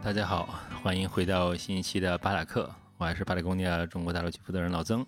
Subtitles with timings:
[0.00, 5.04] 大家好，欢迎回到新一期的巴塔克，我还是巴塔公的中国大陆区负责人老曾。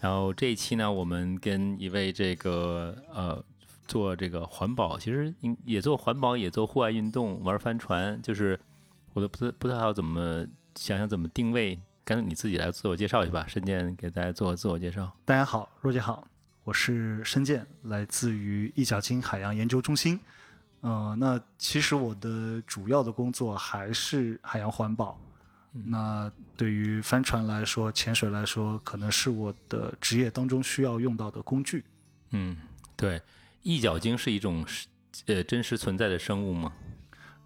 [0.00, 3.42] 然后这一期呢，我们跟一位这个呃
[3.88, 8.58] 做这个环保，其实也做环保，也做户外运动，玩帆船，就是
[9.12, 13.46] 我都不知不知道怎么想想怎么定位，干脆你自己来自我介绍一下吧。
[13.48, 15.10] 申健给大家做个自我介绍。
[15.24, 16.28] 大家好，若姐好，
[16.62, 20.20] 我是申健，来自于一角鲸海洋研究中心。
[20.82, 25.18] 呃，那其实我的主要的工作还是海洋环保。
[25.72, 31.84] 那对于帆船来说，潜水来说，可能是我的职业当中需要用到的工具。
[32.30, 32.56] 嗯，
[32.94, 33.22] 对，
[33.62, 34.66] 一角鲸是一种
[35.26, 36.72] 呃真实存在的生物吗？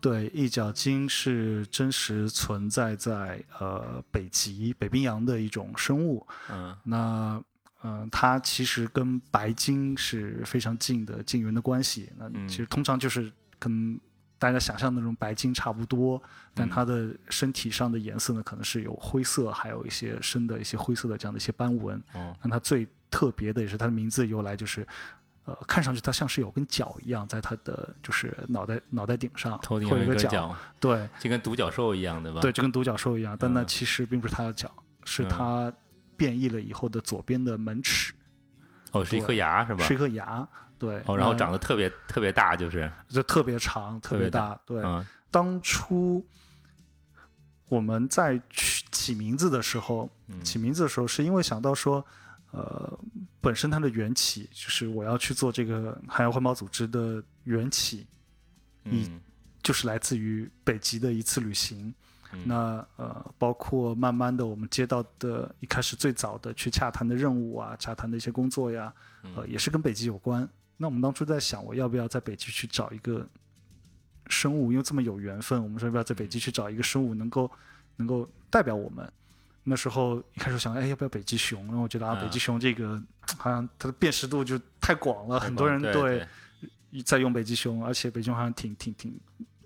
[0.01, 6.27] 对，一角鲸是真实存在在呃北极、北冰洋的一种生物。
[6.51, 7.43] 嗯，那。
[7.87, 12.11] 嗯，它其实跟白金是非常近的近缘的关系。
[12.19, 13.99] 那其实通常就是跟
[14.39, 16.21] 大家想象那种白金差不多，
[16.53, 21.97] 但它的身体上的颜色呢，可能是有灰色，还有一些深的一些灰色的这样的一些斑纹。
[22.15, 24.85] 哦，那它最特别的也是它的名字由来，就是
[25.45, 32.41] 呃，看上去它像是有根角一样，在它的就是脑袋脑袋顶上，头顶有一个角，对，就跟独角兽一样对吧？
[32.41, 34.71] 对，就跟独角兽一样，但那其实并不是它的角，
[35.05, 35.73] 是它。
[36.17, 38.13] 变异了以后的左边的门齿，
[38.93, 39.85] 哦，是一颗牙是吧？
[39.85, 40.47] 是一颗牙，
[40.79, 41.03] 对。
[41.07, 44.59] 哦，然后长得特别特别大，就是就特别长，特别大。
[44.65, 44.83] 对，
[45.31, 46.27] 当初
[47.69, 50.11] 我们在取起名字的时候，
[50.43, 52.05] 起名字的时候是因为想到说，
[52.53, 52.99] 呃，
[53.41, 58.07] 本身它的缘起就是我要去做这个海洋环保组织的缘起，
[58.85, 59.21] 嗯，
[59.63, 61.95] 就是来自于北极的一次旅行。
[62.45, 68.93] 那呃，包括慢慢的，我们接到的一开始最早的去洽谈的任务啊，洽谈的一些工作呀，
[69.35, 70.49] 呃，也是跟北极有关。
[70.77, 73.27] 那我们当初在想，我要不要在北极去找一个
[74.27, 77.51] 生物，因为这么有缘分，我们说要不要在北极去找一个生物，能够
[77.97, 79.11] 能够代表我们。
[79.65, 81.65] 那时候一开始想，哎，要不要北极熊？
[81.67, 83.03] 然后我觉得啊，北极熊这个
[83.39, 86.27] 好像它的辨识度就太广了，很多人对
[87.05, 89.19] 在用北极熊，而且北极熊好像挺挺挺。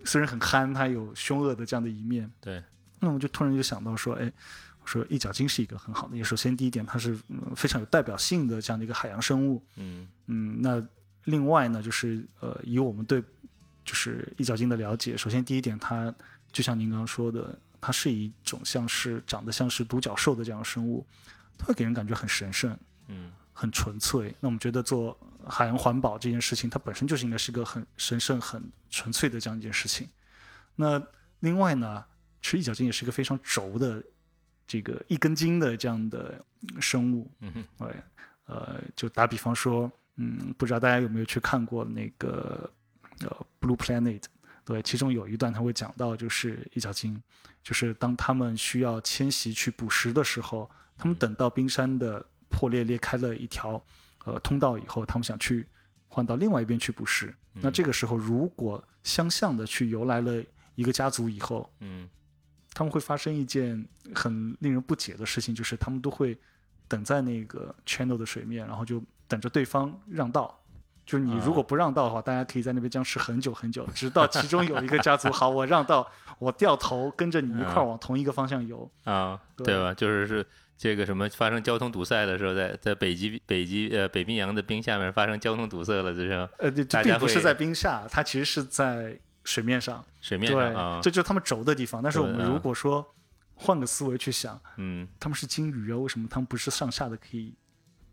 [0.05, 2.31] 虽然很憨，它有凶恶的这样的一面。
[2.41, 2.63] 对，
[2.99, 4.33] 那我就突然就想到说，哎，
[4.81, 6.17] 我说一角鲸是一个很好的。
[6.17, 7.19] 也首先第一点，它是
[7.55, 9.63] 非常有代表性的这样的一个海洋生物。
[9.77, 10.83] 嗯嗯，那
[11.25, 13.23] 另外呢，就是呃，以我们对
[13.85, 16.15] 就是一角鲸的了解，首先第一点，它
[16.53, 21.07] 就像您刚刚说的，它是一种像是长得像是独角兽的这样的生物，
[21.59, 22.77] 它会给人感觉很神圣。
[23.09, 23.33] 嗯。
[23.61, 25.15] 很纯粹，那我们觉得做
[25.47, 30.09] 海洋环保这件事情，它本身就是应该是个很神圣、很纯粹的这样一件事情。
[30.77, 30.99] 那
[31.41, 32.03] 另外呢，
[32.41, 34.03] 其实一角鲸也是一个非常轴的
[34.67, 36.43] 这个一根筋的这样的
[36.81, 37.31] 生物。
[37.41, 37.97] 嗯哼，对，
[38.47, 42.73] 呃，就打比方说，嗯，不知道大家有没有去看过那个
[43.21, 43.29] 呃
[43.61, 44.21] 《Blue Planet》？
[44.65, 47.23] 对，其中有一段他会讲到，就是一角鲸，
[47.63, 52.25] 就是当他们需要迁徙去捕食的时候，他们等到冰山的。
[52.51, 53.83] 破裂裂开了一条，
[54.27, 55.67] 呃，通道以后，他们想去
[56.09, 57.35] 换到另外一边去捕食。
[57.55, 60.43] 那这个时候，如果相向的去游来了
[60.75, 62.09] 一个家族以后，嗯，
[62.75, 66.39] 他们会发生一件很令人不解的事情，就是他们都会
[66.87, 70.57] 等在那个 channel 的水面，然后就等着对方让道。
[71.07, 79.93] 就是你如果不让道的话，大家可以在那边僵持很久很久，直到其中有一个家族好，我让道，我掉头跟着你一块往同一个方向游 啊，对吧？
[79.95, 80.47] 就是是。
[80.81, 90.03] 这个什么发生交通堵塞的时候，在在北极北极呃北冰洋的冰下面发生交通堵塞了，这是呃，这并不是在冰下，它其实是在水面上。
[90.23, 92.03] 水面上啊，这就是他们轴的地方。
[92.03, 93.07] 但是我们如果说
[93.57, 97.53] 换个思维去想，嗯，他们是鲸鱼啊，为什么他们不是上下的可以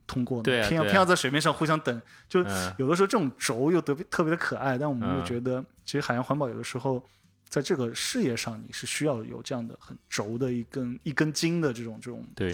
[0.06, 0.44] 通过呢？
[0.44, 2.42] 对偏要偏要在水面上互相等，就
[2.78, 7.02] 有的时候这种轴又特别特别的可爱，但我们又觉得，其实海洋环保有的时候。
[7.50, 12.54] 在这个事业上，你是需要有这样的很轴的一根一根筋的这种这种对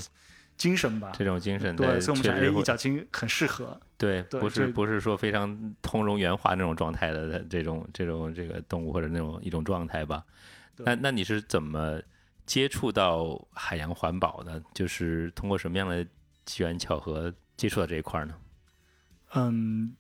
[0.56, 1.12] 精神吧？
[1.18, 3.80] 这种精神对，所以我们觉得一脚筋很适合。
[3.98, 10.24] 对，不是不是说非常通融圆滑那种状态的这种这种这个动物或者那种一种状态吧？
[10.78, 12.00] 那那你是怎么
[12.46, 14.62] 接触到海洋环保的？
[14.76, 16.06] 就是通过什么样的
[16.46, 18.36] 机缘巧合接触到这一块呢？
[19.34, 19.96] 嗯，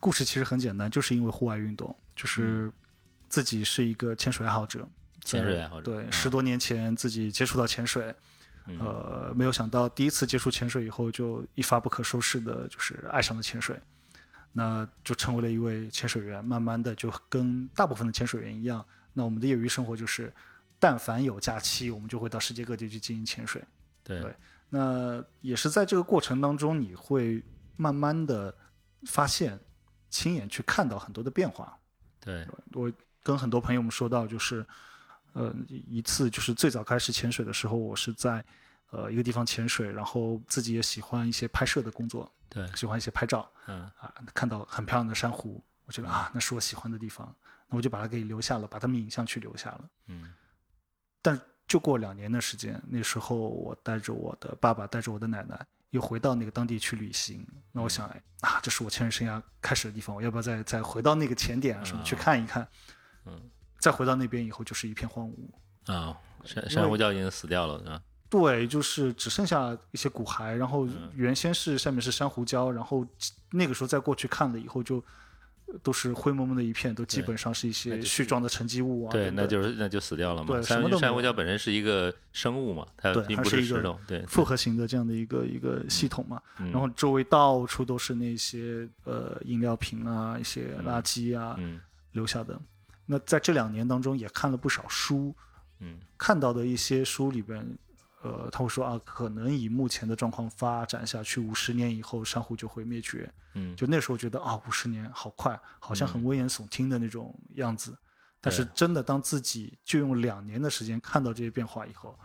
[0.00, 2.72] 故事其实很简单，就是因为户外运动，就是。
[3.32, 4.86] 自己是一个潜水爱好者，
[5.24, 8.14] 潜水爱好者对，十多年前自己接触到潜水，
[8.78, 13.80] 呃，没有想到第一次接触潜水以后就一发不可收拾的，就是爱上了潜水，
[14.52, 16.44] 那就成为了一位潜水员。
[16.44, 18.84] 慢慢的就跟大部分的潜水员一样，
[19.14, 20.30] 那我们的业余生活就是，
[20.78, 23.64] 但凡有假期，我们就会到世界各地去进行潜水。
[24.04, 24.22] 对，
[24.68, 27.42] 那也是在这个过程当中，你会
[27.78, 28.54] 慢慢的
[29.06, 29.58] 发现，
[30.10, 31.74] 亲眼去看到很多的变化。
[32.20, 32.92] 对我。
[33.22, 34.66] 跟很多朋友们说到，就是
[35.32, 38.44] 呃，一次就是最早开始潜水的时候，我是在
[38.90, 47.34] 呃一个地方潜水，然后自己也喜欢一些拍摄的工作，对，喜欢一些拍照，嗯啊，看到很漂亮的珊瑚，我觉得啊，那是我喜欢的地方，
[47.68, 49.84] 那我就把它给留下了，把它们影像去留下了。
[50.08, 50.32] 嗯
[51.24, 57.46] 但就过两年的时间，那时候我带着我的爸爸，带着我的奶奶，又回到那个当地去旅行。
[57.70, 62.62] 那我想，哎啊，这是我潜水生涯开始的地方，我要不要再再回到那个潜点啊什么去看一看？
[62.64, 62.68] 嗯，
[63.78, 65.92] 再回到那边以后，就是一片荒芜。
[65.92, 68.00] 啊，珊珊瑚礁已经死掉了啊。
[68.28, 73.06] 对，就是只剩下一些骨骸，然后原先是下面是珊瑚礁，然后
[73.50, 75.02] 那个时候再过去看了以后就。
[75.82, 79.10] 都是灰蒙蒙的一片，都基本上是一些絮状的沉积物啊。
[79.10, 80.48] 对，那就是那就死掉了嘛。
[80.48, 86.42] 对，珊珊瑚礁本身是一个生物嘛，它并不是石头，对，复合型的这样的一个一个系统嘛。
[86.58, 91.58] 然后周围到处都是那些呃饮料瓶啊、一些垃圾啊
[92.10, 92.60] 留下的。
[93.12, 95.34] 那在这两年当中也看了不少书，
[95.80, 97.62] 嗯，看到的一些书里边。
[98.24, 103.28] 呃，他会说啊，可能以目前的状况发展下去，五十年以后珊瑚就会灭绝。
[103.54, 107.98] 嗯，就那时候觉得啊，五十年好快，好像很危言耸听的那种样子。
[108.40, 112.16] 但是真的，当自己就用两年的时间看到这些变化以后，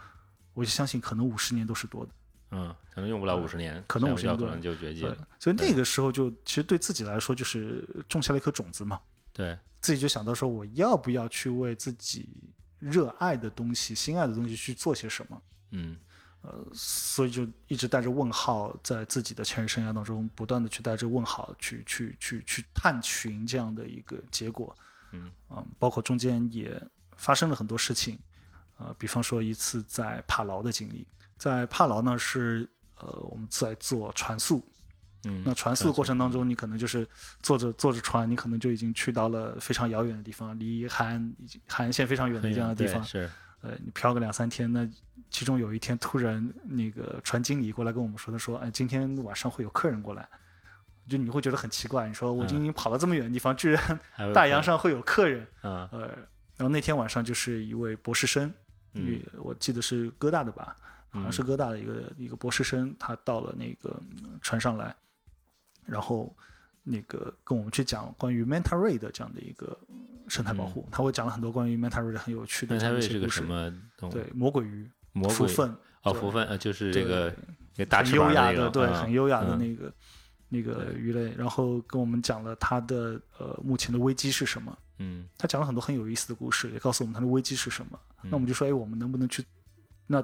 [0.53, 2.11] 我就相信可能五十年都是多的。
[2.51, 5.27] 嗯，可能用不了五十年，可能五十年可能就绝迹了。
[5.39, 8.99] 所以那个时候就其实对自己来说就是种下了一颗种子嘛。
[9.33, 12.29] 对，自己就想到说，我要不要去为自己
[12.79, 15.41] 热爱的东西、心爱的东西去做些什么？
[15.71, 15.97] 嗯，
[16.41, 24.75] 呃，所以就一直带着问号，在自己的潜水生涯当中，不断的去带着问号，去去去去探寻这样的一个结果。
[25.11, 26.81] 嗯，嗯，包括中间也
[27.15, 28.19] 发生了很多事情，
[28.77, 31.07] 呃，比方说一次在帕劳的经历，
[31.37, 34.65] 在帕劳呢是呃我们在做船速，
[35.27, 37.07] 嗯，那船速的过程当中，你可能就是
[37.41, 43.29] 坐着坐着船，你可能就已经去到了非常遥远的地方，离海岸已经海岸线非常远的这样的地方，是。
[43.61, 44.87] 呃，你漂个两三天，那
[45.31, 50.29] 其中有一天突然那个船经理过来跟我们说，他说，哎，今天晚上会有客人过来，
[51.09, 53.99] 就你会觉得很奇怪，你说我已经跑了这么远的地方，居然
[54.31, 55.89] 大洋上会有客人，呃，
[56.55, 58.53] 然后那天晚上就是一位博士生，
[58.93, 60.75] 嗯，我记得是哥大的吧，
[61.09, 63.99] 好像是哥大的一个一个博士生，他到了那个
[64.39, 64.95] 船上来，
[65.87, 66.35] 然后
[66.83, 69.77] 那个跟我们去讲关于 manta ray 的这样的一个。
[70.29, 73.07] 生态保护，他会讲了很多关于 manta ray 很有趣的一些故事。
[73.07, 73.73] 是个什么？
[74.11, 75.73] 对，魔鬼鱼，魔鬼粪
[76.03, 77.33] 哦，福粪呃，就是这个
[77.75, 79.93] 一个大很优雅的，对，很优雅的那个
[80.49, 81.33] 那个鱼类。
[81.37, 84.77] 然后跟我们讲了它的呃目前的危机是什么。
[84.97, 87.97] 嗯，他讲了很多很有意思的故事，也告诉我们他的危机是什么。
[88.23, 89.41] 那我们就说，哎，我们能不能去？
[90.07, 90.21] 那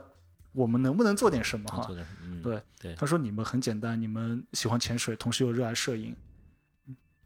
[0.53, 1.69] 我们能不能做点什么？
[1.69, 1.87] 哈，
[2.41, 2.95] 对对。
[2.95, 6.15] 他说，你们很简单，你们喜欢潜水，同时又热爱摄影。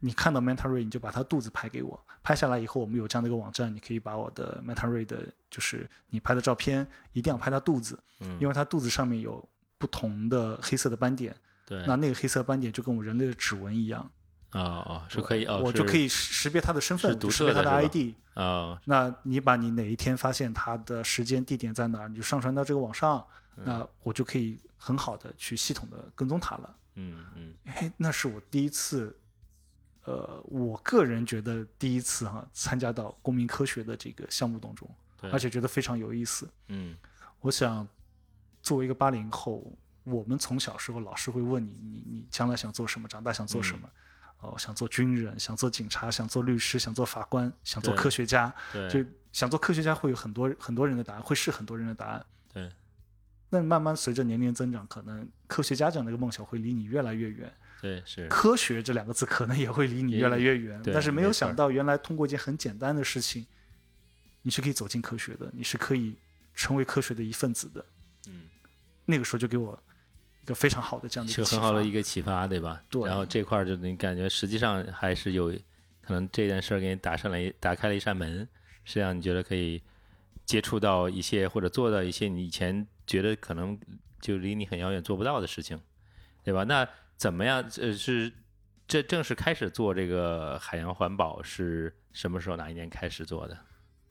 [0.00, 9.46] 你看到 manta ray，你就把它肚子拍给我，拍下来以后，我们有这样的一个网站，你可以把我的 manta ray 的，就是你拍的照片，一定要拍它肚子，嗯，因为它肚子上面有
[9.76, 11.34] 不同的黑色的斑点，
[11.66, 14.08] 对，那那个黑色斑点就跟我们人类的指纹一样，
[14.50, 23.24] 啊啊，是可以，我就可以识别他的身份，识别他的 ID，啊，那你把你哪一天发现他的时间地点在哪儿，你就上传到这个网上，
[23.54, 29.16] 那我就可以很好的去系统的跟踪他了，嗯嗯，哎，那是我第一次。
[30.04, 34.88] 呃，我个人觉得第一次哈参加到公民科学的这个项目当中，
[35.30, 36.48] 而且觉得非常有意思。
[36.68, 36.96] 嗯，
[37.40, 37.86] 我想
[38.62, 39.70] 作为一个八零后，
[40.04, 43.06] 我们从小时候老师会问你，你你将来想做什么？
[43.06, 43.86] 长大想做什么？
[44.40, 48.54] 哦，想做军人，想做警察，想做律师，想做法官，想做科学家。
[48.72, 52.26] 对，就想做科学家会有很多很多人的答案，会是很多人的答案。
[52.52, 52.70] 对，
[53.50, 57.52] 那慢慢随着年龄增长，可能科学家这样的一个梦想会离你越来越远。
[57.80, 63.46] 对，是科学这两个字可能也会离你越来越远，但是没有想到，原来通过一件很简单的事情，
[64.42, 66.16] 你是可以走进科学的，你是可以
[66.54, 67.84] 成为科学的一份子的。
[68.26, 68.48] 嗯，
[69.04, 69.87] 那个时候就给我一
[70.48, 72.82] 个非常好的这样的，一个很好的一个启发，对吧？
[72.90, 73.06] 对。
[73.06, 75.52] 然后这块儿就你感觉，实际上还是有
[76.00, 78.48] 可能这件事儿给你打上来，打开了一扇门，
[78.84, 79.82] 实际上你觉得可以
[80.44, 83.78] 接触到一些或者做到一些你以前觉得可能
[84.20, 85.78] 就离你很遥远做不到的事情，
[86.42, 86.64] 对吧？
[86.64, 86.88] 那。
[87.18, 87.60] 怎么样？
[87.78, 88.32] 呃，是
[88.86, 92.54] 这正式开始做这个海洋环保是什么时候？
[92.54, 93.58] 哪一年开始做的？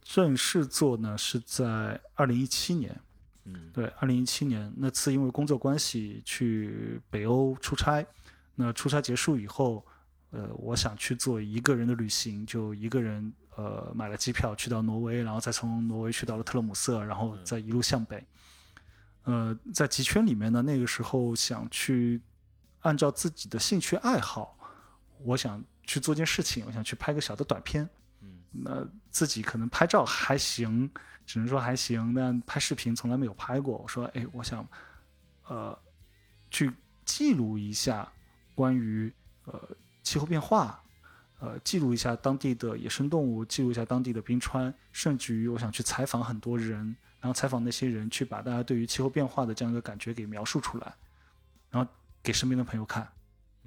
[0.02, 3.00] 正式做呢是在二零一七年。
[3.48, 8.06] 嗯，对，二零一七年那次因为工作关系去北欧出差，
[8.56, 9.86] 那出差结束以后，
[10.30, 18.24] 呃，我想去做一个人的旅行，就一个人呃买了机票去到挪威，然后再从挪威去到了特勒姆瑟，然后再一路向北。
[19.24, 22.22] 呃，在极圈里面呢，那个时候想去。
[22.82, 24.58] 按照自己的兴趣爱好，
[25.24, 27.90] 我想去做件事情，我想去拍个小的短片。
[28.58, 30.90] 嗯，那自己可能拍照还行，
[31.26, 33.78] 只能说还行，但拍视频从来没有拍过。
[33.78, 34.68] 我说，哎，我想，
[35.48, 35.78] 呃，
[36.50, 36.72] 去
[37.06, 38.12] 记录一下
[38.56, 39.14] 关于
[39.46, 39.62] 呃
[40.04, 40.82] 气候变化，
[41.40, 50.94] 呃，记录一下当地的野生动物，记录一下当地的冰川，甚至于我想去采访很多人，然后采访那些人，去把大家对于气候变化的这样一个感觉给描述出来，
[51.70, 51.92] 然后
[52.24, 53.08] 给身边的朋友看。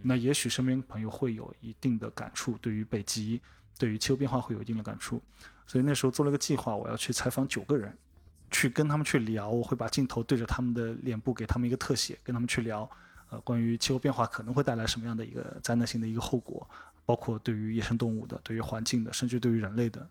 [0.02, 3.38] 那也许身边朋友会有一定的感触，对于北极，
[3.80, 5.18] 对于气候变化会有一定的感触，
[5.66, 7.96] 所以那时候做了个计划，我要去采访九个人，
[8.50, 12.88] 去跟他们去聊，我会把镜头对着他们的脸部，给他们一个特写，跟他们去聊，
[13.30, 16.68] 呃，关于气候变化可能会带来什么样的一个灾难性的一个后果，
[17.06, 20.06] 包括对于野生动物的，对于环境的，甚至对于人类的。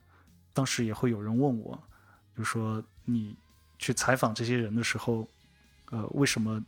[0.51, 1.79] 当时也会有人问我，
[2.35, 3.38] 就说你
[3.77, 5.27] 去采访这些人的时候，
[5.91, 6.59] 呃，为什么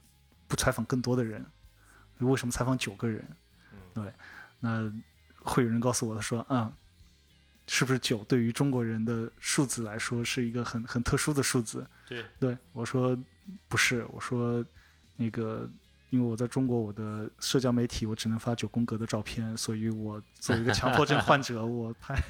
[0.48, 1.44] 不采访更多的人？
[2.20, 3.26] 为什么采访九个人？
[3.96, 4.14] 对，
[4.60, 4.94] 那
[5.44, 6.72] 会有人告诉我，他说：“啊，
[7.74, 13.18] 是不是九对于中国人的数字来说是一个很很特殊的数字？”对，对我说
[13.70, 14.62] 不是，我说
[15.16, 15.70] 那个，
[16.10, 22.22] 因为我在中国，我的社交媒体我只能发九宫格的照片，所以我作为一个强迫症患者，我拍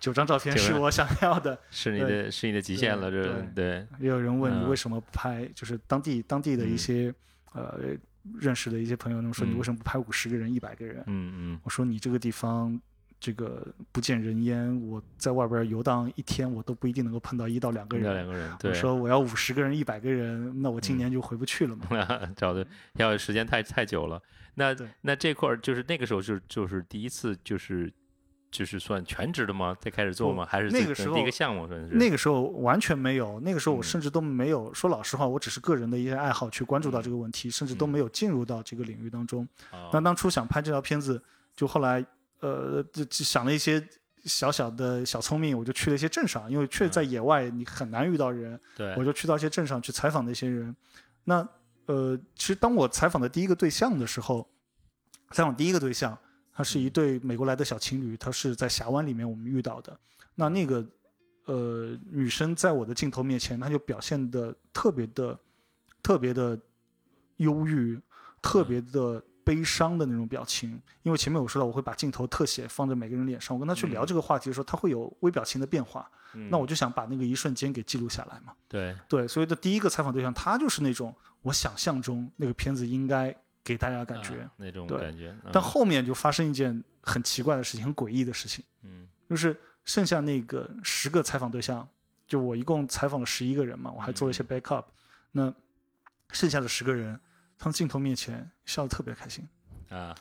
[0.00, 3.86] 九张照片是 我想要的，是你的，是你的极限了，这对。
[4.00, 7.14] 也有人问你为什么不拍，就是当地当地的一些
[7.52, 7.96] 呃。
[8.38, 11.02] 认识的一些朋友，那么说你为什么不拍五十个人、一百个人？
[11.06, 12.78] 嗯嗯，我说你这个地方，
[13.20, 18.14] 这个不见人烟，我在外边游荡一天，我都不一定能够碰到一到两个人。
[18.14, 18.70] 两个人，对。
[18.70, 21.86] 我说我要五十个人、一百个人，那我今年就回不去了嘛。
[22.36, 24.22] 找的要时间太太久了。
[24.54, 27.92] 那那这块儿就是那个时候就就是第一次就是。
[28.50, 29.76] 就是算全职的吗？
[29.78, 30.46] 再开始做吗？
[30.48, 31.94] 还是那个时候第一个项目算是？
[31.94, 39.46] 那个时候完全没有，那个时候我甚至都没有说老实话，我只是个人的一些爱好去关注到这个问题，甚至都没有进入到这个领域当中。
[39.92, 41.22] 那当初想拍这条片子，
[41.54, 42.02] 就后来
[42.40, 43.86] 呃就想了一些
[44.24, 50.74] 小小的小聪明，我就去了一些镇上，因为确实在野外你很难遇到人，对，我就去到一些镇上去采访那些人。
[51.24, 51.48] 那
[51.86, 54.48] 呃，其实当我采访的第一个对象的时候，
[55.30, 56.18] 采访第一个对象。
[56.50, 59.96] 他是一对美国来的小情侣，他是在峡湾里面我们遇到的。
[60.34, 60.84] 那那个，
[61.44, 65.38] 呃，女生在我的镜头面前，她就表现的特别的、
[66.02, 66.58] 特别的
[67.36, 67.96] 忧郁、
[68.42, 70.78] 特别的悲伤的那种表情。
[71.02, 76.08] 因为前面我说到，我会把镜头特写放在每个人脸上，我跟他去聊这个话题的时候，他会有微表情的变化。
[76.50, 78.52] 那我就想把那个一瞬间给记录下来嘛。
[78.68, 83.34] 对对，所以的第一个采访对象，他就是那种我想象中那个片子应该。
[83.64, 88.64] 给大家感觉那种感觉，但后面就发生一件很奇怪的事情，很诡异的事情。
[88.82, 91.86] 嗯，就是剩下那个十个采访对象，
[92.26, 94.84] 就我一共采访了十一个人嘛，我还做了一些 backup。
[95.32, 95.52] 那
[96.30, 97.20] 剩下的十个人，
[97.58, 99.46] 他们镜头面前笑得特别开心
[99.90, 100.14] 啊。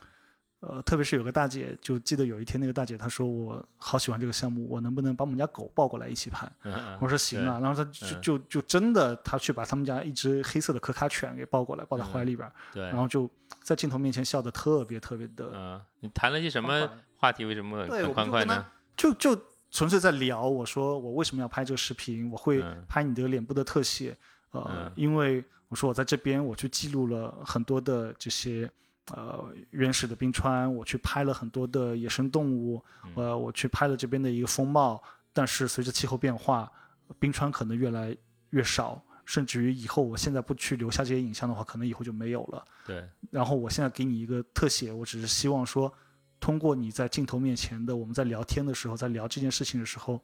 [0.59, 6.51] 呃，特别是有个大姐，就记得有一天那个大姐她说我好喜欢这个项目，我能不能把我们家狗抱过来一起拍？
[6.99, 13.29] 我说行啊，然后她就就就真的她去把他们家一只黑色的可卡犬给抱过来，抱在怀里边，对，然后就
[13.61, 15.51] 在镜头面前笑得特别特别的。
[15.53, 17.45] 嗯，你谈了些什么话题？
[17.45, 18.65] 为什么很欢快呢？
[18.95, 19.39] 就就
[19.69, 22.31] 纯粹在聊，我说我为什么要拍这个视频？
[22.31, 24.17] 我会拍你的脸部的特写，
[24.49, 28.69] 呃，因为我说我在这边我去记录了很多的这些。
[29.15, 32.83] 呃，原始的冰川，我去拍了很多的野生动物，
[33.15, 35.01] 呃，我去拍了这边的一个风貌。
[35.31, 36.69] 但是随着气候变化，
[37.17, 38.13] 冰川可能越来
[38.49, 42.65] 越少，甚至于以后我现在不去留下这些影像的话，可能以后就没有了。
[42.85, 43.07] 对。
[43.31, 45.89] 然后我现在给你一个特写，我只是希望说，
[46.37, 50.21] 通过你在镜头面前的，我们在聊天的时候，在聊这件事情的时候，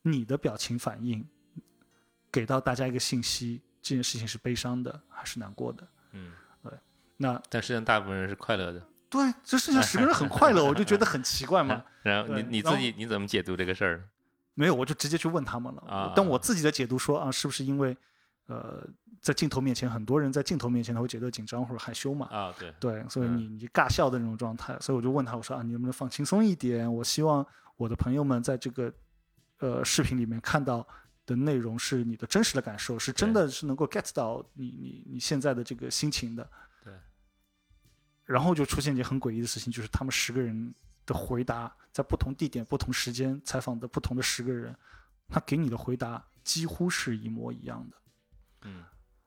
[0.00, 1.22] 你的表情反应，
[2.30, 5.86] 给到大家一个信息：这件事情是悲伤的还是难过的？
[6.12, 6.32] 嗯。
[6.62, 6.72] 对
[7.16, 11.84] 那但实际上大部分人是快乐的，对，这剩下十个人很快乐，我就觉得很奇怪嘛。
[12.02, 14.08] 然后你你自己你怎么解读这个事儿？
[14.54, 15.82] 没有，我就直接去问他们了。
[15.82, 17.96] 啊，但我自己的解读说啊，是不是因为
[18.46, 18.86] 呃，
[19.20, 22.26] 在镜头面前，很多人在镜头面前他会觉得紧张或者害羞嘛？
[22.30, 26.92] 啊，对对，所以你你尬笑的那种状态，所以我就问他，我说啊，你能不能放轻松一点？
[26.92, 27.46] 我希望
[27.76, 28.92] 我的朋友们在这个
[29.58, 30.86] 呃视频里面看到
[31.32, 36.48] 的内容是你的真实的感受，是真的是能够 get 到你你你现在的这个心情的。
[36.84, 36.92] 对
[38.24, 40.74] 然后就出现一件很诡异的事情，就是他们十个人
[41.04, 44.74] 的回答，在不同地点、不同时间采访的不同的十个人，
[45.28, 47.96] 他给你的回答几乎是一模一样的。
[48.62, 48.84] 嗯，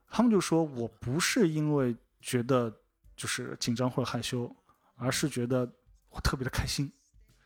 [0.07, 2.73] 他们就说我不是因为觉得
[3.17, 4.53] 就是紧张或者害羞，
[4.95, 5.69] 而是觉得
[6.09, 6.91] 我特别的开心。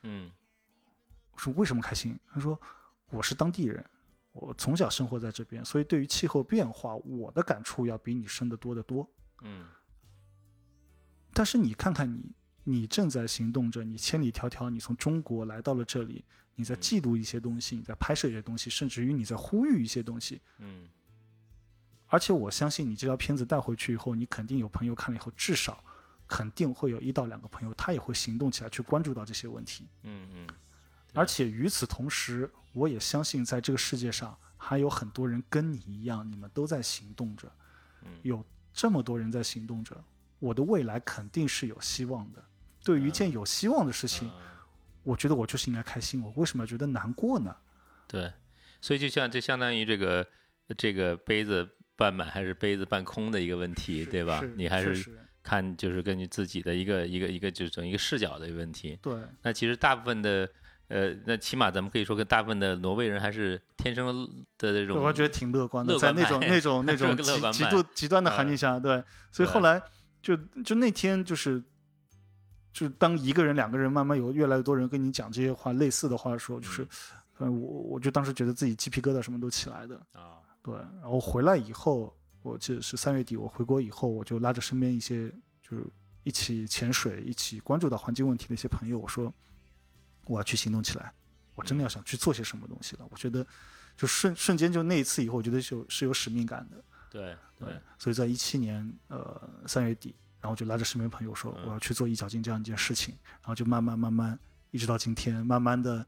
[0.04, 0.32] 嗯，
[1.32, 2.18] 我说为什么开心？
[2.32, 2.58] 他说
[3.10, 3.84] 我是当地人，
[4.32, 9.10] 我从小生活在这边，所以对于气候变化，我的感触要比你深得多得多。
[9.42, 9.66] 嗯。
[11.34, 12.32] 但是你看看你，
[12.64, 16.24] 你正在行动着，你千里迢迢，你从中国来到了这里，
[16.56, 20.42] 你在记录一些东西，你在拍摄一些东西，甚至于你在呼吁一些东西。
[20.58, 20.88] 嗯。
[22.08, 25.84] 而且我相信你这条片子带回去以后，你肯定有朋友看了以后，至少
[26.28, 29.88] 肯定会有一到两个朋友，他也会行动起来去关注到这些问题。
[30.04, 30.48] 嗯嗯。
[31.14, 37.52] 而且与此同时，我也相信在这个世界上还有很多人跟你一样，你们都在行动着。
[38.22, 40.02] 有这么多人在行动着，
[40.38, 42.44] 我的未来肯定是有希望的。
[42.84, 44.32] 对于一件有希望的事情，
[45.04, 46.22] 我觉得我就是应该开心。
[46.22, 47.56] 我为什么要觉得难过呢？
[48.08, 48.32] 对，
[48.80, 50.26] 所以就像这相当于这个
[50.78, 54.42] 这个杯子半满还是杯子半空的一个问题，对吧？
[54.56, 58.98] 你还是看就是根据自己的一个一个一个就是整一个视角的一个问题。
[59.02, 60.50] 对，那其实大部分的。
[60.90, 64.28] 呃，那起码咱们可以说，跟大部分的挪威人还是天生
[64.58, 67.16] 的这种，我觉得挺乐观的，在那种那种那种
[67.54, 69.80] 极极度极端的环境下，对，所以后来
[70.20, 71.64] 就就那天就是，
[72.74, 76.88] 就当一个人、两个人慢慢有越来越多人跟你讲这些话，类似的话的时候，就是，
[77.38, 85.30] 嗯，我我就当时觉得自己鸡皮疙瘩什么都起来的啊，对，然后回来以后，我记得是三月底我回国以后，我就拉着身边一些
[85.62, 85.86] 就是
[86.24, 89.32] 一起潜水、一起关注到环境问题的一些朋友，我说。
[90.30, 91.12] 我要去行动起来，
[91.56, 93.06] 我真的要想去做些什么东西了。
[93.10, 93.46] 我觉得，
[93.98, 96.84] 就瞬瞬间就那一次以后，我觉得是有是有使命感的。
[97.10, 104.38] 对对，所以在一七年呃三月底，然后就拉着身边朋友说，我要去做一脚金这样一件事情，然后就慢慢慢慢
[104.70, 106.06] 一直到今天，慢慢的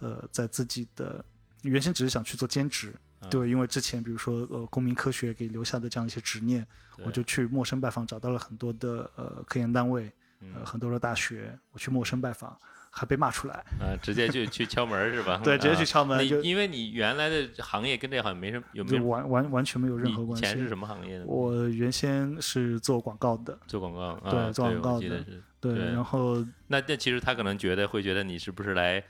[0.00, 1.24] 呃在自己的
[1.62, 2.92] 原先只是想去做兼职，
[3.30, 6.66] 对，因为之前比如说呃公民科学给留下的这样一些执念，
[7.04, 10.12] 我就去陌生拜访，找到了很多的呃科研单位，
[10.54, 12.58] 呃很多的大学，我去陌生拜访。
[12.90, 13.96] 还被骂出来啊！
[14.02, 15.40] 直接就去敲门是吧？
[15.44, 16.26] 对，直接去敲门。
[16.44, 20.44] 因为你原来的行业跟这好像没什么，有没有完完完全没有任何关系？
[20.44, 21.24] 以前是什么行业的？
[21.24, 23.56] 我原先是做广告的。
[23.66, 25.24] 做广告，对，做广告的。
[25.60, 29.02] 对，然后那那其实他可能觉得会觉得你是不是来呃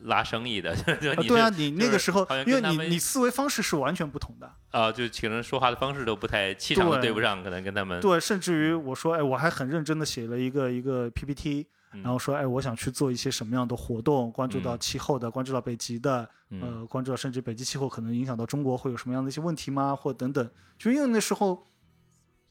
[0.00, 0.74] 拉生意的？
[1.00, 11.66] 对啊，你那个时候，因为你你思维方式是完全不同的啊，就可能说话的方式都不太气场都对不上，可能跟他们对，甚至于我说哎，我还很认真的写了一个一个 PPT。
[12.02, 16.28] 然后说，哎，我想去做一些什么样的活动，关注到气候的，关注到北极的，
[16.60, 19.96] 呃，关注到甚至北极气候可能影响到中国会有什么样的一些问题吗？
[19.96, 21.70] 或等等，就因为那时候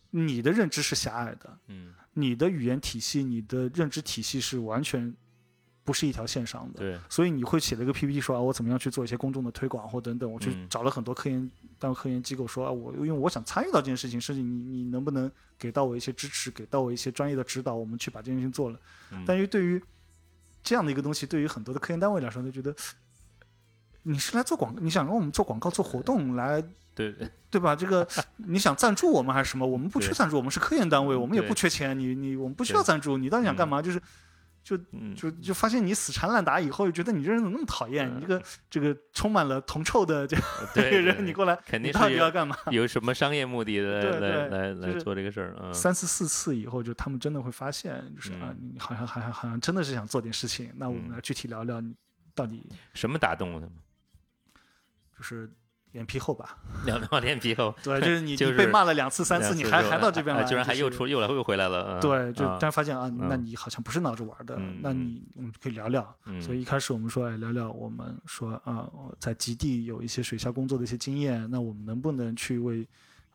[0.09, 5.15] 你的认知是狭隘的，嗯，你的语言体系、你的认知体系是完全。
[5.85, 18.79] 不是一条线上的，对，所以你会写了一个 PPT 说啊，我怎么样去做一些公众的推广或等等，我去找了很多科研单位科研机构说啊，我因为我想参与到这件事情，甚至你你能不能给到我一些支持，给到我一些专业的指导，我们去把这件事情做了。
[19.27, 19.79] 但是对于
[20.63, 22.75] 这样的一个东西，对于很多的科研单位来说，就觉得
[24.01, 26.63] 你是来做广，你想让我们做广告做活动来，
[26.95, 27.13] 对
[27.51, 27.75] 对吧？
[27.75, 29.67] 这个你想赞助我们还是什么？
[29.67, 33.79] 我们不缺赞助，我们是科研单位，我们也不缺钱，你你我们不需要赞助，你到底想干嘛？
[33.83, 34.01] 就是。
[34.65, 34.75] 就
[35.15, 38.12] 就就发现你死缠烂打以后，觉得你这人怎么那么讨厌？
[38.17, 40.36] 你这个这个充满了铜臭的这
[40.73, 42.58] 个 人，你过来，肯定是要干嘛？
[42.71, 45.71] 有什么商业目的来来来来做这个事儿啊？
[45.71, 50.73] 三次四次以后，就他们真的会发现，就是啊，你好像好像好像真的是想做点事情。
[50.75, 51.93] 那我们来具体聊聊，你
[52.34, 53.75] 到底什么打动了他们？
[55.15, 55.47] 就是。
[55.95, 66.15] 脸皮厚吧，两两脸皮厚， 对，就是你 你被骂了两次三次，你还还到这边来，居然还又出又来又回来了，对，就但发现啊，那你好像不是闹着玩的，那你我们可以聊聊。
[66.41, 72.86] 所以一开始我们说，哎，聊聊我们说啊，在极地有一些水下工作的一些经验，那我们能不能去为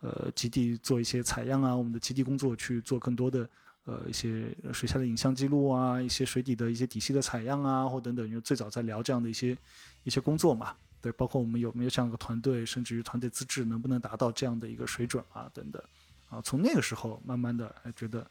[0.02, 1.74] 呃极地做一些采样啊？
[1.74, 3.48] 我们的极地工作去做更多的
[3.86, 9.56] 呃一些水下的影像记录啊，一些水底的一些底细的采样啊，或等等，因为最早在聊这样的一些
[10.02, 10.74] 一些工作嘛。
[11.02, 15.82] 对，包括我们有没有这样一个团队，甚至于团队资质能不能达到这样的一个水准啊，等等，
[16.28, 18.30] 啊，从那个时候慢慢的，哎，觉得，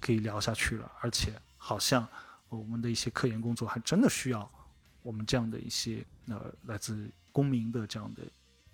[0.00, 2.06] 可以聊下去了，而且好像
[2.48, 4.50] 我们的一些科研工作还真的需要
[5.02, 8.22] 我们这样的一些呃来自公民的这样的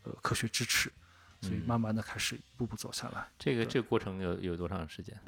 [0.04, 0.90] 呃科学支持，
[1.42, 3.28] 所以慢慢的开始一步步走下来。
[3.38, 5.20] 这个这个过程有有多长时间？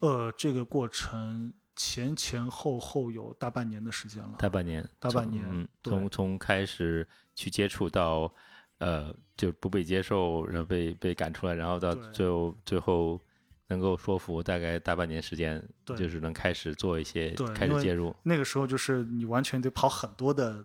[0.00, 1.52] 呃，这个过程。
[1.76, 8.32] 前前后后有大半年的时间了，大半年，大半年，嗯，从从开始去接触到，
[8.78, 13.20] 呃，就不被接受，然后被被赶出来，然后到最后最后
[13.68, 18.16] 能够说服，大概大半年时间，就是能开始做一些，开始介入。
[18.22, 20.64] 那个时候就是你完全得跑很多的，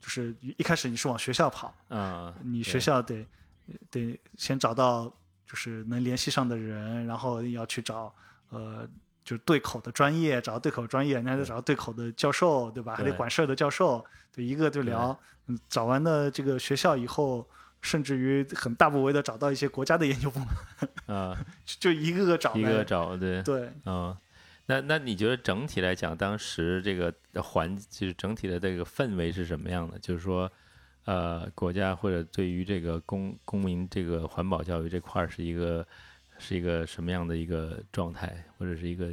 [0.00, 3.24] 就是一开始你是往学校跑，啊，你学校得
[3.90, 5.04] 得先找到
[5.46, 8.12] 就是能联系上的人，然后要去找
[8.48, 8.88] 呃。
[9.28, 12.94] 就是对口的专业，找到对口专业，你还得找到对口的教授，对吧？
[12.96, 14.02] 还得管事儿的教授，
[14.34, 15.18] 对一个就聊。
[15.48, 17.46] 嗯，找完了这个学校以后，
[17.82, 20.48] 甚至于很大部分的找到一些国家的研究部门。
[21.14, 21.36] 啊，
[21.66, 22.54] 就一个个找。
[22.54, 23.42] 一个个找，对。
[23.42, 23.70] 对。
[23.84, 24.16] 啊，
[24.64, 27.12] 那那你觉得整体来讲，当时这个
[27.42, 29.98] 环就是整体的这个氛围是什么样的？
[29.98, 30.50] 就是说，
[31.04, 35.86] 呃，国家或者对于这个公公民这个环保教育这块儿是一个
[36.38, 39.12] 是一个什么样的一个状态，或者是一个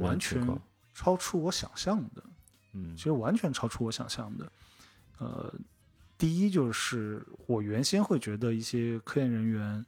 [0.00, 0.46] 完全
[0.94, 2.22] 超出我想象的。
[2.72, 4.52] 嗯，其实完全超出我想象的。
[5.18, 5.52] 呃，
[6.16, 9.84] 第一就是我原先会觉得一些科研人员，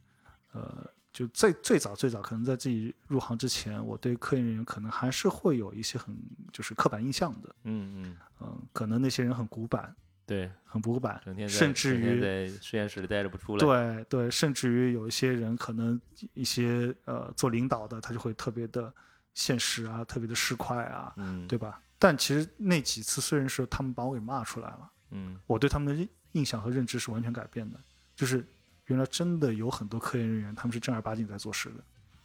[0.51, 0.87] 呃。
[1.13, 6.17] 就最最早最早，可能在自己入行之前，我对科研人员可能还是会有一些很
[6.53, 7.53] 就是刻板印象的。
[7.63, 9.93] 嗯嗯嗯，可能那些人很古板，
[10.25, 13.59] 对，很古板，整天甚至于在实验室里待着不出来。
[13.59, 15.99] 对对，甚至于有一些人可能
[16.33, 18.93] 一些呃做领导的，他就会特别的
[19.33, 21.81] 现实啊，特别的市侩啊，嗯，对吧？
[21.99, 27.79] 但其实那几次虽然是他们把我给骂出来了，嗯，我对他们的印象和认知是完全改变的，
[28.15, 28.45] 就是。
[28.87, 31.83] 原来真的有很多科研人员，他们是正儿八经在做事的，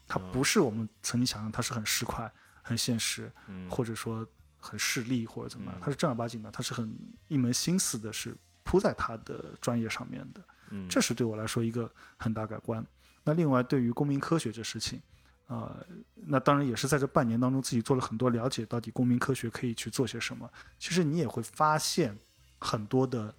[0.09, 2.29] 他不是我们曾经想象他是很市侩、
[2.61, 3.31] 很现实，
[3.71, 4.27] 或者说
[4.67, 6.93] 很势利或者怎么样，他是正儿八经的，他是很
[7.29, 10.43] 一门心思的，是扑在他的专业上面的，
[10.89, 12.85] 这是对我来说一个很大改观。
[13.23, 15.01] 那另外对于公民科学这事情，
[15.47, 15.77] 啊，
[16.15, 20.51] 那当然也是在这半年当中自己做了很多了解，到底公民科学可以去做些什么。
[20.79, 22.19] 其实你也会发现
[22.59, 23.33] 很多的，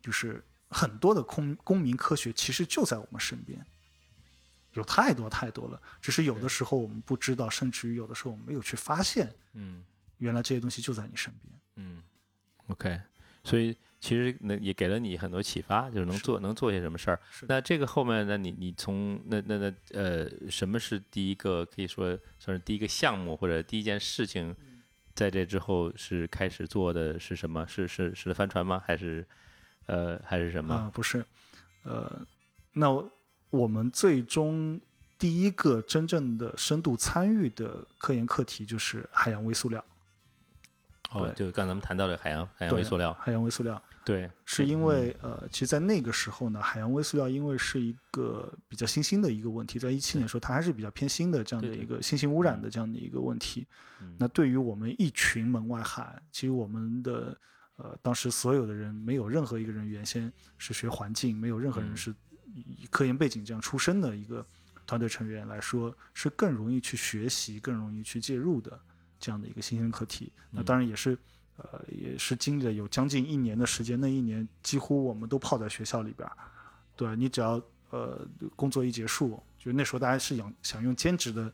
[0.00, 0.42] 就是。
[0.74, 3.62] 很多的公公民科学其实就在我们身边，
[4.72, 9.84] 有太多太多了，只是有的时候我们不知道，甚至于有的时候我们没有去发现，嗯，
[10.22, 12.02] 原来这些东西就在你身边，嗯
[12.68, 13.00] ，OK，
[13.44, 17.20] 所以其实那也给了你很多启发，就是能做能做些什么事儿。
[17.48, 24.56] 那这个后面，呢你你从那那那呃，什么是第一个可以说算是第一个项目或者第一件事情，
[25.14, 27.66] 在这之后是开始做的是什么？
[27.66, 28.82] 是是是帆船吗？
[28.86, 29.26] 还是？
[29.86, 30.90] 呃，还是什么啊？
[30.94, 31.26] 不是，
[31.82, 32.24] 呃，
[32.72, 32.86] 那
[33.50, 34.80] 我们最终
[35.18, 39.84] 第一个真正的深度参与的科研课题就是海洋微塑料。
[41.12, 43.12] 哦，就刚咱们谈到的海洋海洋微塑料。
[43.20, 53.66] 海洋微塑料，对，是因为呃，其实，在那个时候呢，海洋微塑料因为是一个比较新兴的一个问题，在一七年的时候，它还是比较偏新的这样的一个新型污染的这样的一个问题。
[54.18, 57.36] 那对于我们一群门外汉，其实我们的。
[57.76, 62.14] 呃，当时所有的人没有任何一个人原先是学环境，没有任何人是
[62.54, 64.46] 以科研背景这样出身的一个
[64.86, 68.78] 团队成员来说，是更容易去学习、更容易去介入的
[69.22, 70.30] 这样的一个新兴课题。
[70.50, 71.16] 那当然也是，
[71.56, 76.36] 呃，也是经历了有将近一年的时间，那一年几乎我们都泡在学校里边儿。
[76.96, 81.50] 对你只要呃工作一结束，就那时候大家是想想用兼职的。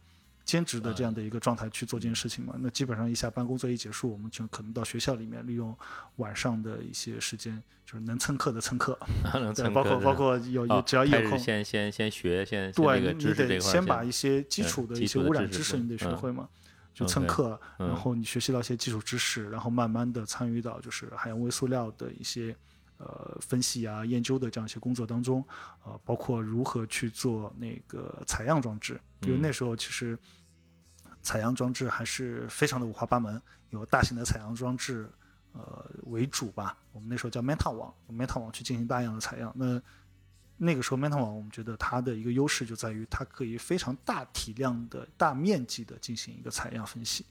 [0.48, 2.54] 兼职的这样的一个状态去做这件事情嘛？
[2.58, 5.76] 那基本上一下班工作一结束，我们就可能到学校里面利用
[6.16, 8.98] 晚上的一些时间，就是能蹭课的蹭课，
[9.54, 16.48] 对，包括包括有有只要有空，先先先学先对，你得先把一些基础的一些污染知识你得学会嘛，
[16.98, 22.56] 就蹭课，然后你学习到一些基础知识，然后慢慢的参与到就是海洋微塑料的一些
[22.98, 25.44] 呃分析啊研究的这样一些工作当中，
[25.84, 30.18] 呃，包括如何去做那个采样装置，因为那时候其实。
[31.20, 35.10] 采样装置还是非常的五花八门，有大型的采样装置，
[35.52, 36.78] 呃为主吧。
[36.92, 39.52] 我们那时候叫 Meta 网，Meta 网去进行大量的采样。
[39.54, 39.82] 那
[40.58, 47.24] 那个时候 Meta 网，我们觉得它的一个优势就在于它可以非常大体量的大面积的进行一个采样分析。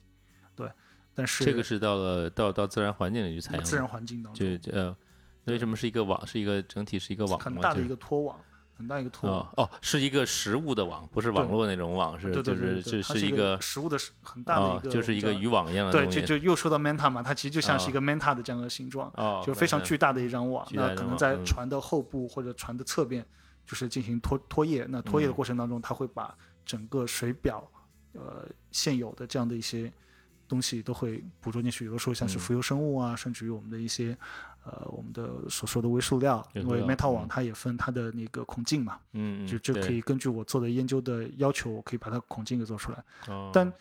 [0.55, 0.71] 对，
[1.13, 4.95] 但是这个是到了到到自然环境里去采样，自然环境当中，就呃，
[5.43, 6.25] 为什么是一个网？
[6.25, 8.39] 是一个整体是一个网很大的一个拖网。
[8.77, 19.11] 很大一个图哦哦，是一个实物的网，不是网络那种网，是就是就是一个实物的很大的一个，就是一个渔网一样的对，就就又说到 Manta 嘛，它其实就像是一个 Manta 的这样的形状，
[19.43, 20.67] 就非常巨大的一张网。
[20.71, 23.25] 那可能在船的后部或者船的侧边，
[23.65, 24.85] 就是进行拖拖曳。
[24.87, 27.67] 那拖曳的过程当中，它会把整个水表，
[28.13, 29.91] 呃，现有的这样的一些
[30.47, 31.85] 东西都会捕捉进去。
[31.85, 34.15] 有的时候像是浮游生物啊，甚至于我们的一些。
[34.67, 43.01] 呃，我们的所说的微塑料，因为 Meta 网它也分它的那个孔径嘛，嗯就这可以根据我做的研究的要求，我可以把它孔径给做出来。
[43.27, 43.71] 哦，但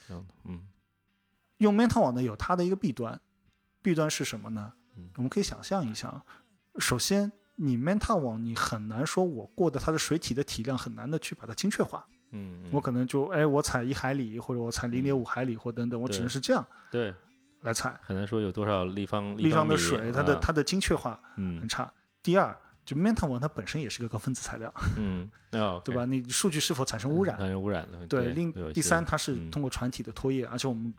[0.44, 0.60] 嗯，
[1.58, 3.20] 用 Meta 网呢有它的一个弊端，
[3.82, 4.72] 弊端是什么呢？
[5.16, 6.22] 我们可以想象一下，
[6.78, 16.64] 首先你 Meta 网你很难说我过的它的水体的体量很难的去把它精确化，嗯，我可能就哎我采一海里或者我采零点五海里或等等，我只能是这样。
[16.90, 17.12] 对。
[17.62, 21.92] 来采，可能说有多少立方立方的水，它的它的精确化嗯很差。
[22.22, 25.28] 第二，就 Menta 网它本身也是个高分子材料， 嗯，
[25.84, 26.04] 对吧？
[26.04, 27.36] 你数据是否产生污染？
[27.38, 28.06] 产生污染的。
[28.06, 30.92] 对，另第三，它是通过船体的拖曳，而且我们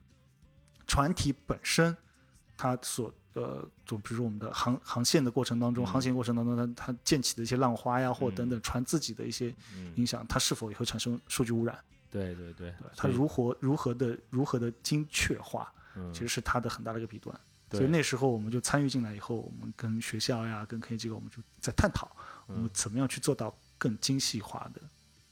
[0.86, 1.96] 船体本身
[2.58, 9.54] 它所呃，就比如说我们的航航线的过程当中，航行过程当中，它它溅起的一些浪花呀，或等等船自己的一些
[9.96, 11.78] 影响，它是否也会产生数据污染？
[12.10, 15.72] 对对对，它如何如何的如何的精确化，
[16.14, 17.38] 其实是它的很大的一个弊端。
[17.72, 22.10] 所以那时候我们就参与进来以后，我们跟学校呀、跟科研机构，我们就在探讨，
[22.46, 24.72] 我们怎么样去做到更精细化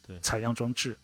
[0.08, 0.98] 的采样装置。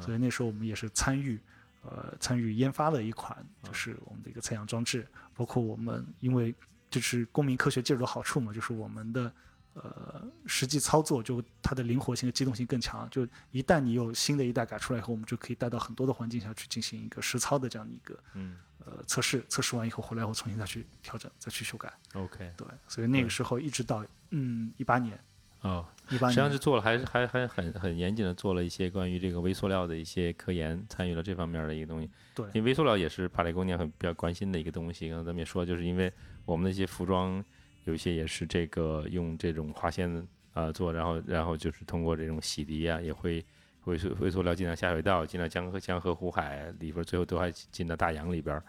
[0.00, 1.40] 所以那时候我们也是参与，
[1.82, 5.04] 呃，参与研发了一款，就是我们的一个采样装置。
[5.34, 6.54] 包括我们因为
[6.90, 9.32] 就是公民科学介入的好处嘛，就是我们的
[9.82, 13.08] 呃实际操作就它的灵活性和机动性更强。
[13.10, 18.56] 就一旦你有新的一代改出来以后，我们就可以带到很多的环境下去进行一个实操的这样的一个嗯。
[18.86, 21.92] 呃，测试测试完以后回来后重新再去调整，再去修改。
[22.14, 25.18] OK，对，所以那个时候一直到嗯一八年，
[25.60, 32.08] 哦，一八年，实际上是做了，还是还还很很严谨的做了一些关于这个微塑料的一些科研，参与了这方面的一个东西。
[32.34, 35.10] 对，因为微塑料也是帕雷姑娘很比较关心的一个东西。
[35.10, 36.10] 刚才咱们也说，就是因为
[36.46, 37.44] 我们那些服装
[37.90, 43.44] 有些也是这个用这种化纤啊做，然后然后就是通过这种洗涤啊，也会。
[43.84, 48.62] 微塑微塑料进到下水道，进到江河江河湖海里边，最后都还进到大洋里边儿。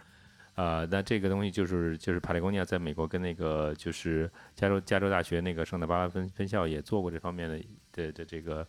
[0.55, 7.60] 呃，那这个东西就是就是帕雷贡尼亚在美国跟那个就是加州加州大学那个圣塔巴拉分分校也做过这方面的
[7.91, 8.65] 的的这个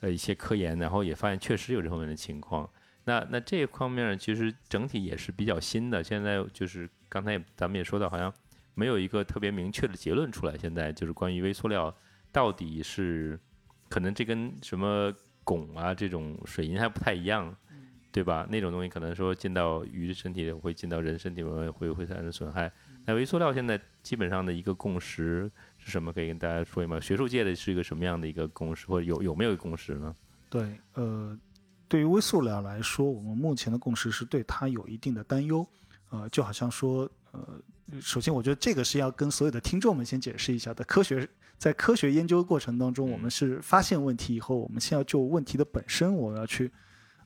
[0.00, 2.68] 呃一些科研，然后也发现确实有这方面的情况。
[3.04, 8.32] 那那这方面其实整体也是比较新的，现在就是刚才咱们也说到，好像
[8.76, 10.56] 没有一个特别明确的结论出来。
[10.56, 11.92] 现在就是关于微塑料
[12.30, 13.36] 到底是
[13.88, 15.12] 可能这跟什么？
[15.46, 17.54] 汞啊，这种水银还不太一样，
[18.10, 18.44] 对吧？
[18.50, 22.68] 那种东西可能说进到鱼的身体会进到人身体里面会会产生损害。
[23.04, 26.12] 那微塑料现在基本上的一个共识是什么？
[26.12, 26.98] 可以跟大家说一吗。
[26.98, 30.16] 学术界的是一个什么样的一个共识，或者有有没有共识呢？
[30.50, 31.38] 对，呃，
[31.86, 35.64] 对于微塑料来说，我们目前的共识是对它有一定的担忧。
[36.10, 37.25] 呃，就好像说，呃，
[38.00, 41.28] 首先我觉得这个是要跟所有的听众们先解释一下的，科学。
[41.58, 46.70] 在科学研究过程当中，我们是发现问题以后，我们先要就问题的本身，我们要去，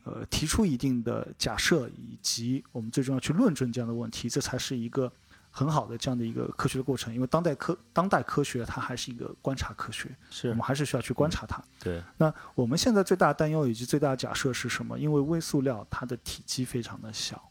[0.05, 5.13] 呃，提出一定的假设，以及我们最终要去论证这样的问题，这才是一个
[5.51, 7.13] 很好的这样的一个科学的过程。
[7.13, 11.61] 因为当代科当代科学它还是一个观察科学，是我们还是需要去观察它。
[11.81, 12.01] 对。
[12.17, 14.97] 那我们现在最大的担忧以及最大的假设是什么？
[14.97, 17.50] 因为微塑料它的体积非常的小。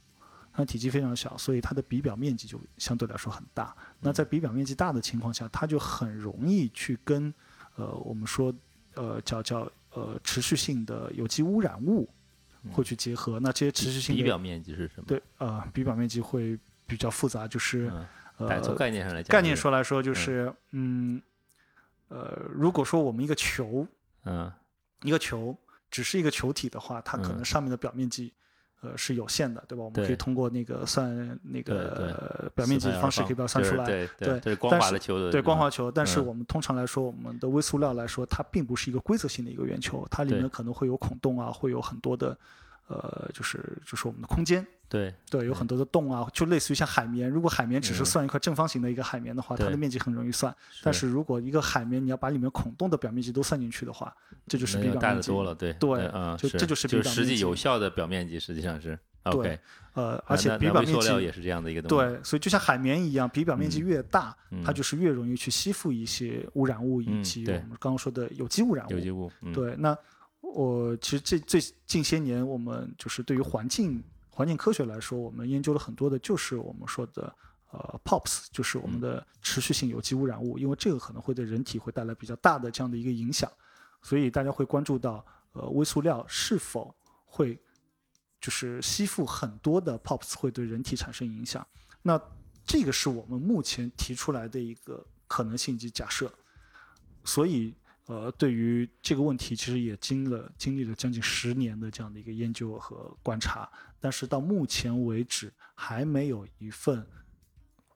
[0.60, 3.74] 它体积非常小，所以它的比表面积就相对来说很大。
[4.02, 7.34] 那在比表面积大的情况下，它就很容易去跟，
[7.76, 8.54] 呃，我们说，
[8.96, 12.10] 呃，叫叫呃持续性的有机污染物
[12.74, 13.40] 会去结合。
[13.40, 15.06] 那这些持续性比表面积是什么？
[15.08, 17.90] 对，呃，比表面积会比较复杂，就是
[18.36, 21.22] 呃，从概念上来讲，概念说来说就是，嗯，
[22.10, 23.88] 呃，如果说我们一个球，
[24.26, 24.52] 嗯，
[25.04, 25.58] 一个球
[25.90, 28.34] 只是一个球体的话，它可能上面的表面积。
[28.82, 29.84] 呃，是有限的，对吧？
[29.84, 33.86] 我们可以通过那个算那个表面积的方式，可以把它算出来。
[33.86, 35.30] 对对，对光滑的球。
[35.32, 42.38] 对光滑球，但是我们通常来说，我们的微塑料来说，它并不是一个规则性的一个圆球，它里面可能会有孔洞啊，会有很多的。
[42.90, 47.30] 呃，就是就是我们的空间，对对，有很多的洞啊，就类似于像海绵。
[47.30, 50.54] 如果海绵只是算一块正方形的一个海绵的话，它的面积很容易算。
[50.82, 54.12] 但是如果一个海绵你要把里面孔洞的表面积都算进去的话，
[54.48, 55.54] 这就是比表面积多了。
[55.54, 59.60] 对对，嗯，就这就是就实际有效的表面积实际上是 OK。
[59.94, 62.08] 呃，而且比表面积也是这样的一个东西。
[62.08, 68.92] 对，所以就像海绵一样，比表面积越大，它就是越容易去吸附一些污染物以及我们刚刚说的有机污染物。
[68.94, 69.32] 有机物。
[69.54, 69.96] 对，那。
[70.54, 77.34] 我其实这这近些年，我们就是对于环境环境科学来说，我们研究了很多的，就是我们说的
[77.72, 83.52] 呃 POPs，就是我们的持续性有机污染物，因为这个可能会对人体会带来比较大的这样的一个影响，
[84.02, 87.58] 所以大家会关注到呃微塑料是否会
[88.42, 91.66] 就是吸附很多的 POPs 会对人体产生影响。
[92.02, 92.20] 那
[92.66, 96.34] 这个是我们目前提出来的一个可能性及假设，
[97.24, 97.76] 所以。
[98.10, 107.06] 呃，对于这个问题，其实也经了经历了将近十年的这样的一个研究和观察，但是到目前为止，还没有一份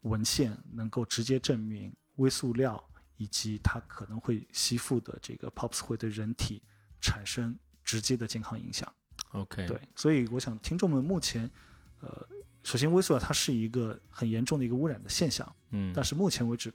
[0.02, 6.62] 文献能够直接证明微塑料以及它可能会吸附的这个 POPs 会对人体
[7.02, 8.88] 产生直接的健康影响。
[9.32, 11.50] OK，对，所以我想听众们目前，
[12.02, 12.28] 呃，
[12.62, 16.72] 首先微塑料它是一个很严重的一个污染的现象，嗯，但是目前为止，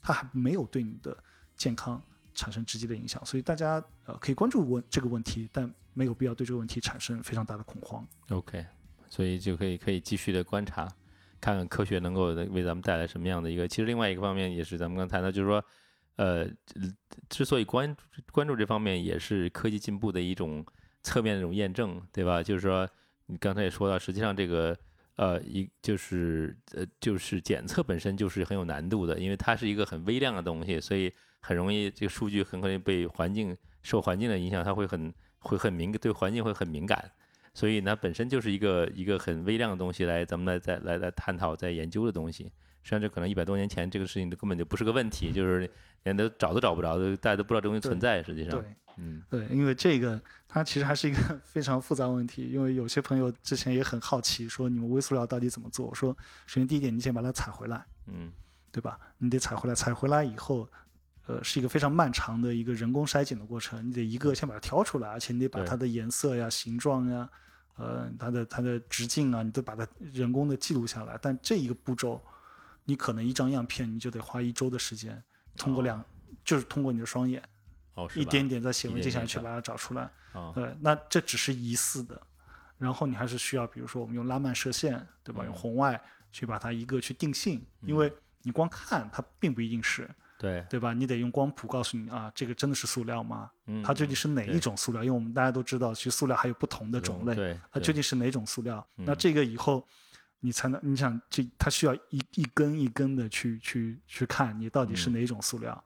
[0.00, 1.16] 它还没有对你的
[1.56, 2.02] 健康。
[2.34, 8.06] 产生直接的影响，所以大家呃可以关注问这个问题，但没有必要对这个问题产生非常大的恐慌。
[8.30, 8.64] OK，
[9.08, 10.88] 所以就可以可以继续的观察，
[11.40, 13.68] 看看科学能够为咱们带来什么样的一个。
[13.68, 15.62] 其实另外一个方面也是咱们刚谈到，就是说，
[16.16, 16.48] 呃，
[17.28, 17.94] 之所以关
[18.30, 20.64] 关注这方面，也是科技进步的一种
[21.02, 22.42] 侧面的一种验证，对吧？
[22.42, 22.88] 就是说，
[23.26, 24.76] 你刚才也说到，实际上这个
[25.16, 31.12] 呃一就是呃就是检测本身就是很有难度的，因为它是一个很微量的东西，所以。
[31.42, 37.10] 很容易，这个数据很可能被环境受环境的影响，它会很会很敏感，对环境会很敏感，
[37.52, 42.44] 所以呢，本身就是一个一个很微量的东西，来咱们来再来来探讨、在研究的东西。
[42.84, 45.70] 实际上，这可能一百多年前这个事情都根本就不是个问题，就是
[46.04, 48.22] 连都找都找不着，大家都不知道这东西存在。
[48.22, 52.48] 实际上，对，嗯，对，因为这个它其实还是一个 非常复杂问题。
[52.50, 55.86] 因为有些朋友之前也很好奇，说你们微塑料到底怎么做？
[55.86, 58.32] 我说，首先第一点，你先把它采回来，嗯，
[58.72, 58.98] 对吧？
[59.18, 60.68] 你得采回来，采回来以后，
[61.26, 63.86] 呃，是一个非常漫长的一个人工筛检的过程。
[63.88, 67.28] 你得一个先把它挑出来，而且你得把它的颜色呀、形状呀，
[67.76, 71.18] 呃，它的它的直径啊，你都把它人工的记录下来。
[71.22, 72.20] 但这一个步骤，
[72.84, 75.22] 你可能一张样片你就得花一周的时间，
[75.56, 76.04] 通过两，
[76.44, 77.42] 就是通过你的双眼，
[78.16, 80.10] 一点点在显微镜下去把它找出来。
[80.32, 82.20] 哦，对，那这只是疑似的，
[82.78, 85.44] 然后你还是需要，比如说我们用拉曼射线，对吧？
[85.44, 90.08] 用嗯红外去把它一个去定性，因为你光看它并不一定是，
[90.42, 90.92] 对，对吧？
[90.92, 93.48] 你得用光谱告诉你啊，这个真的是塑料吗？
[93.66, 95.04] 嗯，它究竟是哪一种塑料？
[95.04, 98.84] 因为我们大家都知道，其实塑料还有不同的种类，对，它究竟是哪种塑料？
[98.96, 99.86] 那嗯这个以后
[100.40, 105.84] 你才能，你想这它需要一一根一根的去去去看你到底是嗯哪种塑料，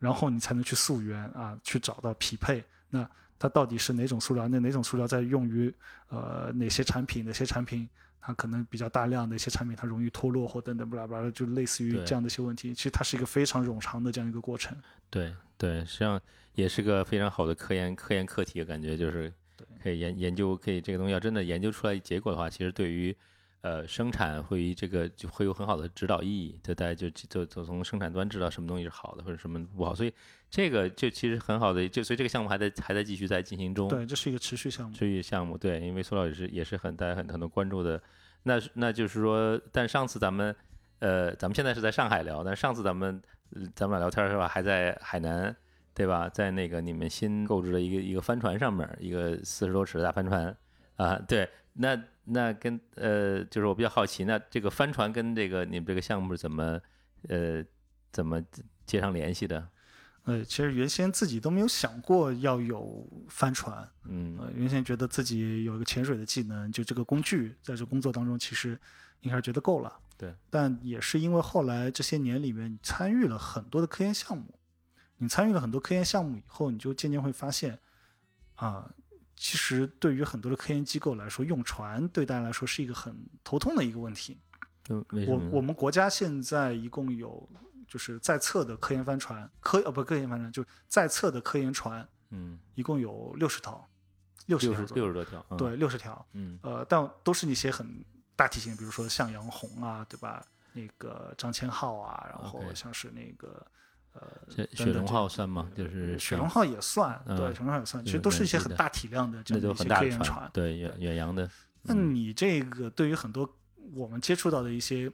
[0.00, 2.64] 然后你才能去溯源啊，去找到匹配。
[2.90, 4.48] 那它到底是哪种塑料？
[4.48, 5.72] 那哪种塑料在用于
[6.08, 7.24] 呃哪些产品？
[7.24, 7.88] 哪些产品
[8.26, 12.72] 它可能比较大量的一些产品它容易脱落或等等巴拉巴拉，就类似于这样的一些问题。
[12.72, 14.74] 其实它是一个非常冗长的这样一个过程。
[15.10, 16.18] 对对，实际上
[16.54, 19.30] 也是个非常好的科研科研课题，感觉就是
[19.82, 23.14] 可以研研究，可以这个东西要真的研究出来结果的话，其实对于
[23.64, 30.12] 呃生产会于这个就会有很好的指导意义，就大家就就就从生产端知道什么东西是好的或者什么不好，所以
[30.50, 33.88] 这个就其实很好的，就所以这个项目还在还在继续在进行中。
[33.88, 34.94] 对，这是一个持续项目。
[34.94, 37.98] 持续项目，对，因为塑料也是也是很大家很很多关注的。
[38.42, 40.54] 那那就是说，但上次咱们
[40.98, 43.18] 呃，咱们现在是在上海聊，但上次咱们
[43.54, 45.56] 呃咱们俩聊天是吧，还在海南，
[45.94, 46.28] 对吧？
[46.28, 50.54] 在那个你们新购置的一个一个帆船上面，一个四十多尺的大帆船
[50.96, 56.80] 啊，对，那那跟呃，就是我比较好奇，那这个帆船跟这个你们这个项目是怎么
[57.28, 57.64] 呃
[58.10, 58.42] 怎么
[58.86, 59.68] 接上联系的？
[60.24, 68.80] 呃，其实原先自己都没有想过要有帆船，嗯呃，原先觉得自己有一个潜水的技能，就这个工具，在这工作当中其实
[69.20, 70.00] 应该是觉得够了。
[70.16, 70.34] 对。
[70.48, 74.58] 但也是因为后来这些年里面，你参与了很多的科研项目，
[75.18, 77.78] 你参与了很多科研项目以后，你就渐渐会发现，
[78.54, 78.90] 啊、
[79.44, 84.40] 其实对于很多的科研机构来说，用船对大家来说是一个很头痛的一个问题。
[84.88, 87.46] 我我们国家现在一共有
[87.86, 93.86] 就是在册的科研帆船，科呃不科研帆船，就是在册的科研船，嗯，一共有六十套，
[94.46, 98.02] 六十六十条左右六十多条，嗯，对，六十条，嗯呃，但都是那些很
[98.34, 100.42] 大体型，比如说向阳红啊，对吧？
[100.72, 103.66] 那个张千浩啊，然后像是那个
[104.14, 105.68] 呃，雪龙号算吗？
[105.74, 110.50] 就是像雪龙号也算，嗯对，雪龙号也算，其实都是一些很大体量的这那都样的一些很大的船科研船，。
[110.52, 111.50] 对远远洋的，
[111.82, 113.52] 那嗯你这个对于很多
[113.92, 115.10] 我们接触到的一些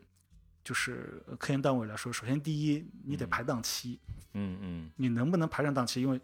[0.62, 3.98] 就是呃科研单位来说，首先第一，你得嗯排档期，
[4.34, 6.02] 嗯嗯你能不能排上档期？
[6.02, 6.20] 因为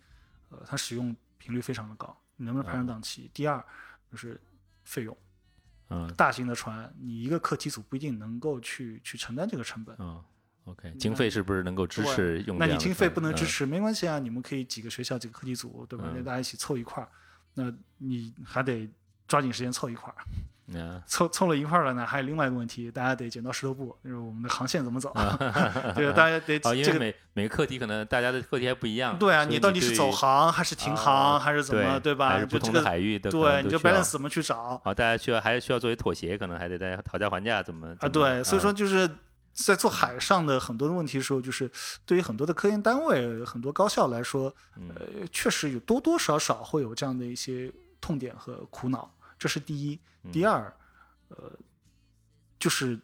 [0.50, 3.30] 呃，它使用频率非常的高，你能不能排上啊档期？
[3.32, 3.64] 第二
[4.12, 4.38] 就是
[4.84, 5.16] 费用，
[5.88, 9.96] 嗯大型的船，你一个课题组不一定能够去去承担这个成本。
[9.98, 10.22] 嗯
[10.66, 12.58] ，OK，经费是不是能够支持用？
[12.58, 16.04] 那你经费不能支持，持，没关系啊，你们可以几个学校几个课题组，对吧？
[16.14, 17.08] 那嗯大家一起凑一块儿，
[17.54, 18.88] 那你还得
[19.26, 20.16] 抓紧时间凑一块儿。
[20.68, 25.36] 嗯凑凑了一块儿了呢，还有另外一个问题，大家得剪刀石头布，就是我们的航线怎么走， 啊
[25.94, 26.12] 对吧？
[26.12, 32.30] 大家得这个为每每个课题可能大家的课题还不一样，对啊，你到底是走对航还是停啊航还是怎么，对吧？
[32.30, 38.08] 还是不同的海域的，对，你就白 balance 怎么去找好，大家需要还需要作为妥协，可能还得大家讨价还价，怎么啊？
[38.08, 39.08] 对，所以说啊就是
[39.56, 41.70] 在做海上的很多的问题的时候，就是
[42.04, 49.98] 对于很多的科研单位、很多高校来说，嗯呃，确实有多多少少会有这样的一些痛点和苦恼，这是第一。
[50.30, 50.76] 第嗯二，
[51.28, 51.52] 呃，
[52.58, 53.00] 就是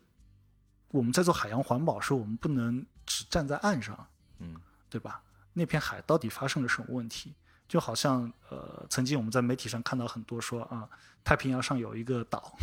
[0.89, 4.07] 我们在做海洋环保时，我们不能只站在岸上，
[4.39, 4.55] 嗯
[4.91, 5.23] 对吧？
[5.55, 7.35] 那片海到底发生了什么问题？
[7.67, 10.87] 就好像呃，曾经我们在媒体上看到很多说啊，
[11.25, 12.55] 太平洋上有一个岛，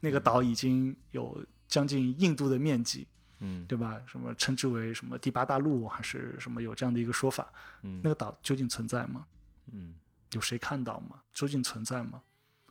[0.00, 3.08] 那个岛已经有将近印度的面积，
[3.40, 4.00] 嗯对吧？
[4.06, 7.52] 什么称之为什么第八大陆，还是什么有这样的一个说法？
[7.82, 9.26] 嗯那个岛究竟存在吗？
[9.72, 9.94] 嗯
[10.32, 11.20] 有谁看到吗？
[11.32, 12.22] 究竟存在吗？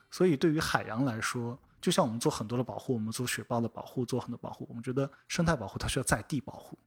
[0.09, 6.77] 所以对于海洋来说，就像我们做很多的保护，我们做雪豹的保护，做很多保护，我们觉得生态保护它需要在地保护，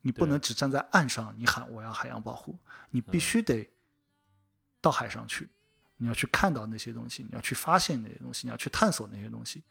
[0.00, 2.58] 你不能只站在岸上，你喊我要海洋保护，
[2.90, 3.68] 你必须得
[4.80, 5.48] 到海上去，
[5.96, 9.62] 你要去看到那些东西，你要去发现那些东西，你要去探索那些东西，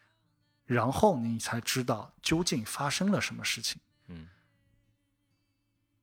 [0.69, 3.81] 然后你才知道究竟发生了什么事情。
[4.07, 4.27] 嗯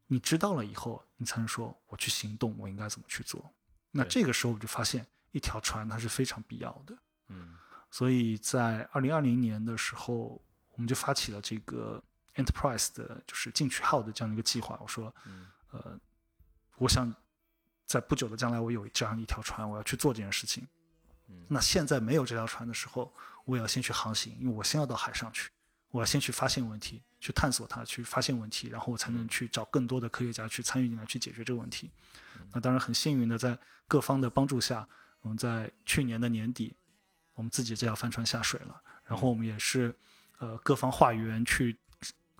[0.08, 3.52] 你知道了以后，你才能说我去行动，我应该怎么去做。
[3.92, 6.98] 那这个时候我就发现，一条船它是非常必要的。
[7.28, 7.56] 嗯
[7.92, 10.42] 所以在二零二零年的时候，
[10.72, 12.02] 我们就发起了这个
[12.34, 14.76] Enterprise 的，就是进取号的这样一个计划。
[14.82, 15.98] 我说，嗯呃，
[16.76, 17.14] 我想
[17.86, 20.66] 在不久的将来，我有这样一条船，我要去做这件事情。
[21.28, 23.12] 嗯那现在没有这条船的时候，
[23.46, 25.48] 我也要先去航行，因为我先要到海上去，
[25.90, 31.90] 我要先去发现问题，去探索它，去发现问题，然后我才能去找更多的科学家去参与进来，去解决这个问题。
[32.52, 34.86] 那当然很幸运的，在各方的帮助下，
[35.20, 36.76] 我们在去年的年底，
[37.34, 39.94] 我们自己这条帆船下水了，然后我们也是
[40.38, 41.78] 呃各方化缘去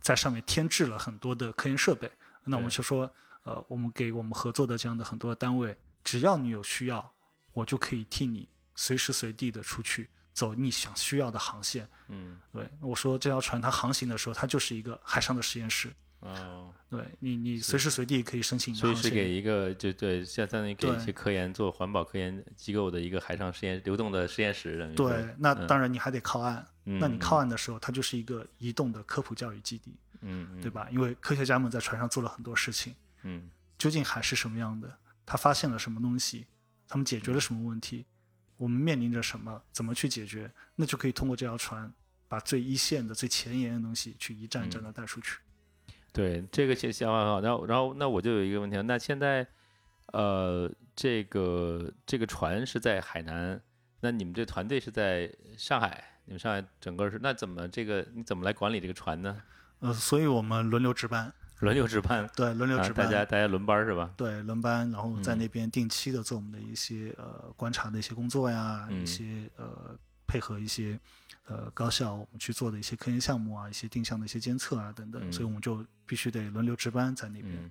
[0.03, 2.11] 在上面添置了很多的科研设备。
[2.45, 3.13] 那我们就说，
[3.45, 7.15] 呃，我们给我们合作的这样的很多的单位，只要你有需要，
[7.53, 11.89] 我就可以替你随时随地的出去走你想需要的航线。
[12.09, 15.91] 嗯对我说，这条船它航行的时候，它就是一个海上的实验室。
[16.21, 18.95] 哦，对你，你随时随地可以申请所以。
[18.95, 26.67] 是给一个就对，相当于给一些科研做环保科研机构的一个海上实验流动的实验室，等于对，那嗯当然你还得靠岸。
[26.85, 30.87] 那你嗯靠岸的时候，它就是一个移动的科普教育基地，嗯嗯对吧？
[30.91, 34.99] 因为科学家们在船上做了很多事情，嗯究竟海是什么样的？
[35.25, 36.47] 他发现了什么东西？
[36.89, 38.07] 他们解决了什么问题？
[38.57, 39.63] 我们面临着什么？
[39.73, 40.51] 怎么去解决？
[40.75, 41.93] 那就可以通过这条船，
[42.29, 45.39] 把最一线的、最前沿的东西去一站一站的带出去。
[46.13, 47.41] 对，这个想想法很好。
[47.41, 49.47] 然后，然后那我就有一个问题了，那现在，
[50.13, 53.61] 呃，这个这个船是在海南，
[54.01, 59.43] 那你们这团队是在上海，你们上海整个是那怎么这个你怎么来管理这个船呢？
[59.81, 64.13] 呃，所以我们轮流值班，轮流值班，对，轮流啊，值班，大家大家轮班是吧？
[64.17, 69.97] 对轮班，然后在嗯那边定期的做我们的一些呃观察的一些工作呀，嗯一些呃
[70.27, 70.99] 配合一些
[71.47, 77.55] 呃高校我们去做的一些科研项目啊，一些定向的一些监测啊等等，所以嗯我们就必须得轮流值班在那边。
[77.55, 77.71] 嗯，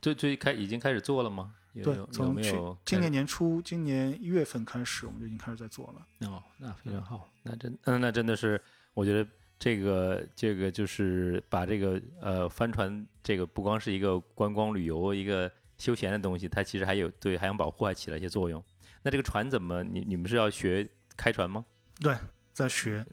[0.00, 1.54] 最最开已经开始做了吗？
[1.74, 2.52] 有对从去
[2.84, 6.28] 今年年初，今年一月份开始，我们就已经开始在做了。
[6.28, 8.60] 哦，那非常好，那真嗯，那真的是，
[8.92, 9.26] 我觉得
[9.62, 15.48] 这个这个就是把这个呃帆船这个不光是一个观光旅游一个
[15.78, 18.60] 休闲的东西，它其实还有对海洋保护还起了一些作用。
[19.04, 21.64] 那这个船怎么你你们是要学开船吗？
[22.00, 22.12] 对，
[22.52, 23.06] 在学，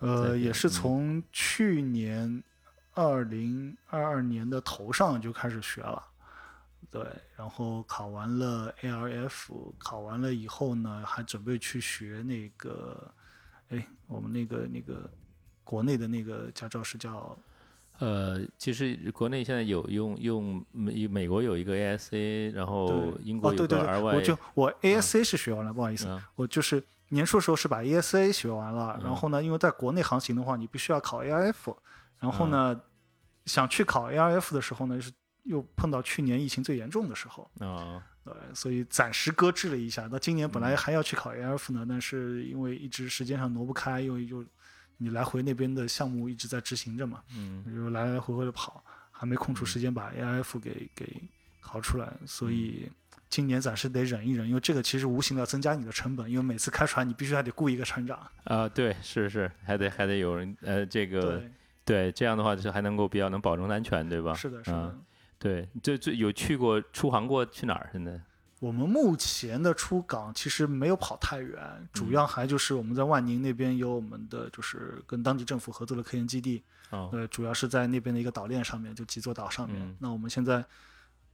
[0.00, 2.42] 呃，也是嗯从去年
[2.94, 6.02] 二零二二年的头上就开始学了。
[6.90, 13.14] 对，然后考完了 ARF，考完了以后呢，还准备去学那个，
[13.68, 15.08] 哎，我们那个那个
[15.64, 17.36] 国内的那个驾照是叫
[17.98, 26.20] 呃，其实国内现在有用用美美国有一个 ASA，然后英国有个对对，RY，我就我 ASA 是学完了，不好意思，嗯。
[26.34, 29.04] 我就是年初的时候是把 ASA 学完了，嗯。
[29.04, 31.76] 然后呢，因为在国内航行的话，你必须要考 ARF，
[32.18, 32.80] 然后呢，
[33.46, 35.12] 想去考 ARF 的时候呢，是
[35.44, 40.08] 又碰到去年疫情最严重的时候，啊对，所以暂时搁置了一下。
[40.10, 40.64] 那今年本嗯。
[40.64, 44.44] 来还要去考 ARF 呢，但是因为一直时间上挪不开，因为就
[45.04, 51.22] 你来回那边的项目一直在执行着嘛，嗯就来来回回的跑，还没空出时间把 AIF 给给
[51.60, 52.88] 考出来，所以
[53.28, 58.18] 今年暂时得忍一忍，因为这个其实无形的要增加你的成本，因为每次开船你必须还得雇一个船长。
[58.44, 61.38] 啊，对，是是，还得还得有人呃这个。
[61.38, 61.50] 对，
[61.84, 64.32] 对，这样的话就还能够比较能保证安全，对吧？
[64.34, 64.76] 是的，是的。
[64.76, 65.04] 嗯
[65.36, 67.90] 对，最最有去过出航过去哪儿？
[67.92, 68.18] 现在？
[68.64, 79.78] 我们目前的出港其实没有跑太远，主要还就是我们在万宁那边有我们的就是跟当地政府合作的科研基地，哦，呃，主要是在那边的一个岛链上面，就几座岛上面。
[79.82, 79.94] 嗯。
[80.00, 80.64] 那我们现在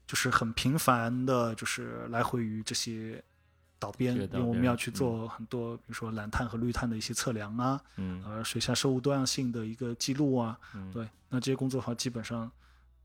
[0.09, 3.23] 就是很频繁的，就是来回于这些
[3.79, 8.21] 岛边，因为我们要去做很多，比如说蓝碳和绿碳的一些测量啊，嗯。
[8.25, 12.51] 呃，水下生物多样性的一个记录啊，嗯，对，那这些工作的话，基本上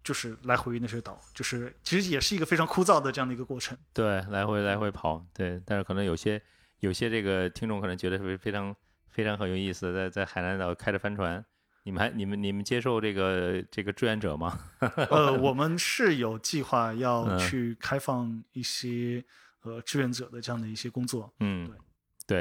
[0.06, 3.76] 就是来回于那些岛，就是其实也是一个非常枯燥的这样的一个过程。
[3.92, 6.40] 对，来回来回跑，对，但是可能有些
[6.80, 8.74] 有些这个听众可能觉得是非常
[9.10, 11.44] 非常很有意思，在在海南岛开着帆船，
[11.84, 14.60] 你们还你们你们接受这个这个志愿者吗？
[15.10, 19.26] 呃，我们是有计划要嗯去开放一些
[19.64, 21.34] 呃志愿者的这样的一些工作。
[21.40, 21.76] 嗯，对，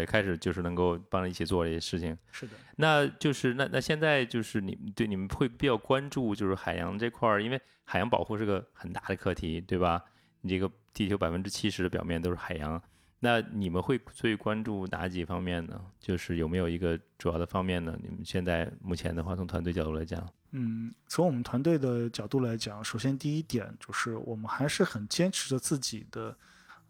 [0.07, 2.17] 开始就是能够帮着一起做这些事情。
[2.33, 10.03] 是的，那就是那那现在就是你们对你们会比较关注就是海洋这块儿，因为海洋保护是个很大的课题，对吧？
[10.41, 12.81] 你这个地球百分之七十的表面都是海洋，
[13.21, 15.81] 那你们会最关注哪几方面呢？
[15.99, 17.99] 就是有没有一个主要的方面呢？
[18.03, 26.37] 你们现在目前的话，从团队角度来讲，嗯，从我们团队的角度来讲，首先第一点就是我们还是很坚持着自己的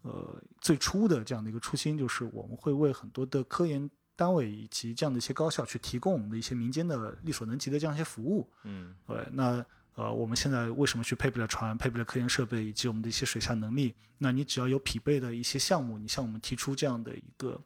[0.05, 8.47] 呃最初的这样的一个初心，就是我们会为很多的科研单位以及这样的一些高校去提供我们的一些民间的力所能及的这样一些服务。
[8.63, 13.95] 嗯对，那呃，我们现在为什么去配备了船、配备了科研设备以及我们的一些水下能力？
[14.17, 17.59] 那你只要有匹配的一些项目，你向我们提出这样的一个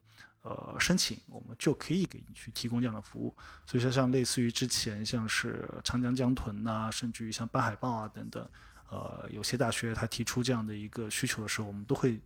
[0.44, 3.36] 呃申请，我们就可以给你去提供这样的服务。
[3.66, 8.48] 所以说，像类似于之前像是长江江豚呐，甚至于像斑海豹啊等等，
[8.90, 12.20] 呃，有些大学他提出这样的一个需求的时候，我们都会。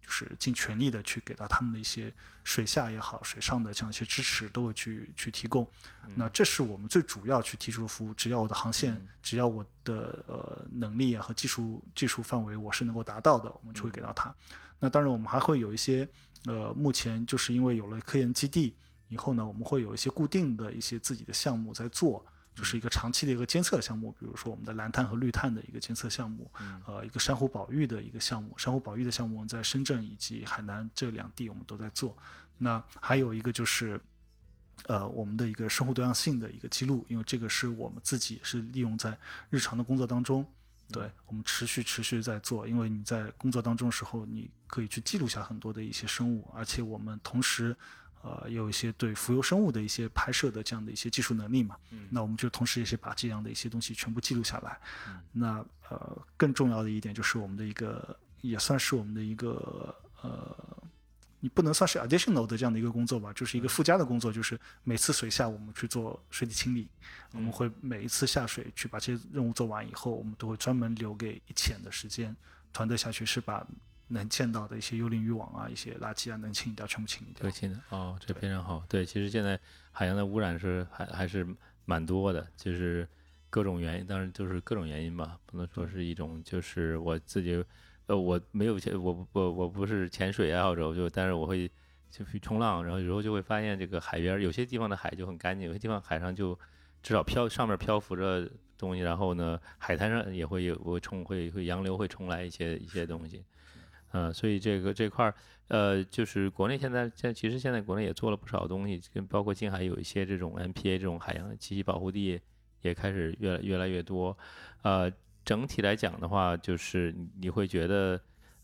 [0.00, 2.10] 就是尽全力的去给到他们的一些
[2.42, 5.68] 水下也好、水上的这样一些支持，都会去去提供。
[6.14, 8.14] 那这是我们最主要去提出的服务。
[8.14, 14.34] 只要我的航线，只要我的呃能力啊和技术技术范围我是能够达到的，我们就会给到他。
[14.78, 16.08] 那当然，我们还会有一些
[16.46, 18.74] 呃，目前就是因为有了科研基地
[19.08, 22.24] 以后呢，我们会有一些固定的一些自己的项目在做。
[22.58, 26.50] 就是一个长期的一个监测项目，比如说我们的蓝碳和绿碳的一个监测项目，
[26.84, 28.52] 呃，一个珊瑚保育的一个项目。
[28.58, 32.18] 珊瑚保育的项目，我们在深圳以及海南这两地我们都在做。
[32.56, 34.00] 那还有一个就是，
[34.86, 39.16] 呃，我们的一个生物多样性的一个记录，因为这个是我们自己是利用在
[39.50, 40.44] 日常的工作当中，
[40.90, 42.66] 对我们持续持续在做。
[42.66, 47.76] 因为你在工作当中的时候，你可以去记录下很多的一些生物，而且我们同时。
[48.28, 51.76] 呃，有一些对浮游生物的一些拍摄的这样的一些技术能力嘛，
[52.10, 54.78] 那我们就同时也是把这样的一些东西全部记录下来。
[55.32, 60.56] 那呃，更重要的一点就是我们的一个，也算是我们的一个呃，
[61.40, 66.88] 你不能算是 additional 的这样的一个工作吧，就是一个附加的工作，就是每次水下我们去做水底清理，
[67.32, 72.36] 我们会每一次下水去把这些任务做完以后，我们都会专门留给一潜的时间，
[72.72, 73.66] 团队下去是把。
[74.08, 77.42] 能见到的一些幽灵渔网啊，一些垃圾啊，能清理掉，全部清理掉。
[77.42, 78.82] 对，清的哦，这非常好。
[78.88, 79.58] 对，其实现在
[79.90, 81.46] 海洋的污染是还还是
[81.84, 83.06] 蛮多的，就是
[83.50, 86.42] 各种原因，当然就是各种原因吧，不能说是一种。
[86.42, 87.62] 就是我自己，
[88.06, 91.70] 呃，我没有潜，我我我不是潜水爱好者，我就但是我会
[92.10, 96.58] 就去冲浪，然后有时候就会发现这个海边有些地方的海就很干净，有些地方海上就
[97.02, 103.44] 至少漂上面漂浮着东西，然后呢，海滩上也会有会冲会会洋流会冲来一些一些东西。
[104.12, 105.34] 嗯，所以这个这块儿，
[105.68, 112.40] 呃，就是国内现在现在其实现在国内也做了不少东西，跟包括近海有一些这种 MPA 这种海洋栖息保护地
[112.80, 114.36] 也开始越来越来越多。
[114.82, 115.12] 呃，
[115.44, 118.20] 整体来讲的话，就是你会觉得，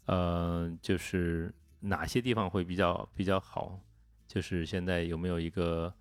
[0.07, 3.79] 呃，就是哪些地方会比较比较好？
[4.27, 5.93] 就是现在有没有一个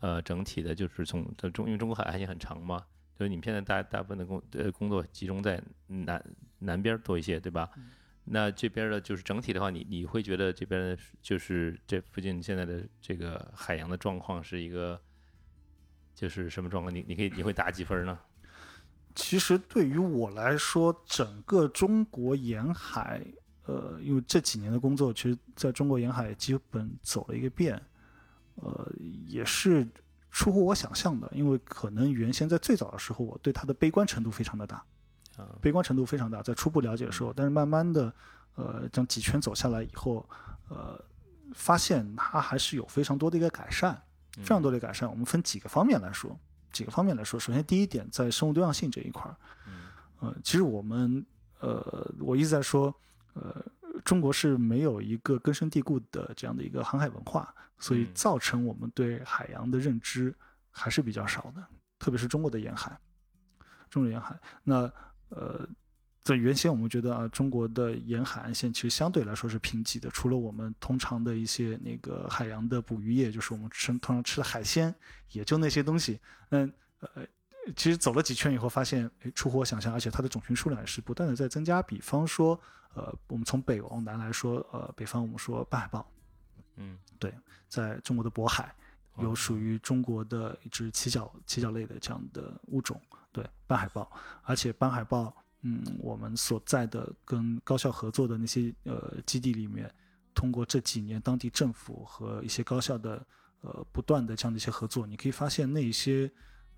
[0.00, 1.24] 呃整体的，就是从
[1.54, 2.84] 中因为中国海岸线很长嘛，
[3.18, 6.22] 就是你们现在大大部分的工呃工作集中在南
[6.58, 7.70] 南边多一些，对吧？
[8.24, 15.00] 那这边的，就是整体的话，你你会觉得这边就是这附近现在的这个海洋的状况是一个，
[16.14, 16.94] 就是什么状况？
[16.94, 18.18] 你你可以你会打几分呢？
[19.14, 23.20] 其实对于我来说，整个中国沿海，
[23.64, 27.82] 呃，因为这几年的工作，其实在中国沿海基本走了一个遍，
[28.54, 28.92] 呃，
[29.26, 29.84] 也是
[30.30, 34.84] 出乎我想象的，因为可能原先在最早的时候，我对它的悲观程度非常的大。
[35.60, 38.12] 悲观程度非常大，在初步了解的时候，但是慢慢的，
[38.54, 40.28] 呃，这样几圈走下来以后，
[40.68, 41.02] 呃，
[41.54, 44.00] 发现它还是有非常多的一个改善，
[44.38, 45.08] 非常多的改善。
[45.08, 46.38] 我们分几个方面来说，
[46.72, 47.38] 几个方面来说。
[47.38, 49.36] 首先，第一点，在生物多样性这一块儿，
[50.20, 51.24] 呃，其实我们，
[51.60, 52.94] 呃，我一直在说，
[53.34, 53.64] 呃，
[54.04, 60.34] 中国是没有一个根深蒂固的这样的一个航海文化，所以造成我们对海洋的认知
[60.70, 61.64] 还是比较少的，
[61.98, 62.98] 特别是中国的沿海，
[63.88, 64.90] 中国沿海，那。
[65.30, 65.66] 呃，
[66.22, 74.94] 在原先我们觉得啊，中国的沿海岸线其实相对来说是贫瘠的，除了我们通常的一些那个海洋的捕鱼业，就是我们吃通常吃的海鲜，
[75.32, 76.20] 也就那些东西。
[76.50, 76.70] 嗯，
[77.00, 77.26] 呃，
[77.74, 81.82] 其实走了几圈以后，发现出乎我想象，而且它的种群数量也是不断的在增加。
[81.82, 82.60] 比方说，
[82.94, 86.10] 呃，我们从北往南来说，呃，北方我们说半海豹，
[86.76, 87.32] 嗯，对，
[87.68, 88.74] 在中国的渤海
[89.18, 93.00] 有属于中国的一只鳍脚鳍脚类的这样的物种。
[93.32, 94.10] 对斑海豹，
[94.42, 99.92] 而且斑海豹，嗯，我们所在的跟高校合作的那些呃基地里面，
[100.34, 103.24] 通过这几年当地政府和一些高校的
[103.60, 106.30] 呃不断的这样的一些合作，你可以发现那些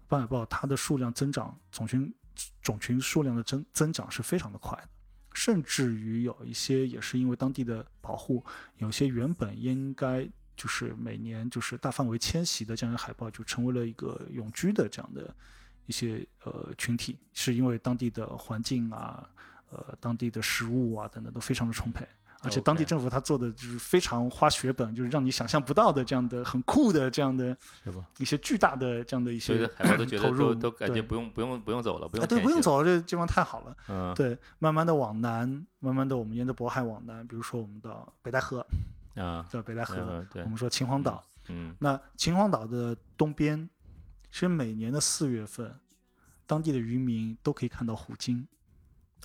[0.06, 2.14] 斑海豹它的数量增长，种群
[2.60, 4.88] 种群数量的增增长是非常的快的，
[5.32, 8.44] 甚至于有一些也是因为当地的保护，
[8.76, 15.34] 有些原本应该就是每年就是大范围迁徙的这样的海豹，就成为了一个永居的这样的。
[15.86, 19.28] 一些呃群体，是因为当地的环境啊，
[19.70, 22.06] 呃，当地的食物啊等等都非常的充沛，
[22.42, 27.56] 而且当地政府他做的就是非常花血本，就是让你想象不到的这样的很酷的这样的，
[28.18, 29.66] 一些巨大的这样的一些
[30.18, 33.76] 投入，都感觉不用不用不用走了，不用对不用走了，这地方太好了。
[33.88, 38.64] 嗯，对，慢慢的往南，慢慢的我们沿着渤海往南，比如说我们到北戴河
[39.14, 43.68] 啊，叫北戴河，对，我们说秦皇岛，嗯，那秦皇岛的东边。
[44.32, 45.78] 其实每年的四月份，
[46.46, 48.48] 当地的渔民都可以看到虎鲸。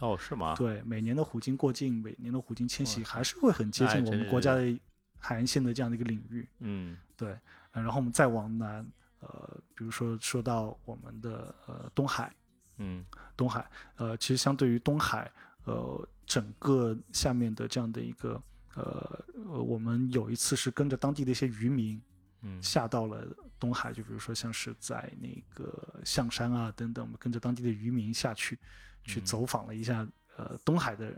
[0.01, 0.53] 哦，是吗？
[0.55, 4.80] 对，每年的虎鲸过境，每年的虎鲸迁徙，还是会很接近我们国家的
[5.18, 6.47] 海岸线的这样的一个领域。
[6.60, 7.36] 嗯，对。
[7.72, 8.86] 然后我们再往南，
[9.22, 12.36] 呃，比如说说到我们的呃东海，
[12.78, 13.05] 嗯，
[13.38, 15.32] 东海，呃，其实相对于东海，
[15.64, 18.41] 呃，整个下面的这样的一个，
[18.76, 22.01] 呃，呃，我们有一次是跟着当地的一些渔民，
[22.41, 23.26] 嗯，下到了
[23.60, 28.58] 东海，就比如说像是在那个象山啊等等，我们跟着当地的渔民下去。
[29.03, 30.05] 去走访了一下，
[30.36, 31.18] 呃，东海的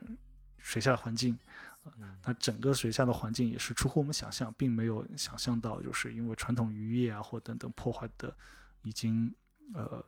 [0.60, 1.36] 水下环境，
[2.24, 8.32] 那整个水下的环境也是出乎我们想象，并没有想象到，就是因为传统渔业啊或等等破坏的，
[8.84, 9.34] 已经
[9.74, 10.06] 呃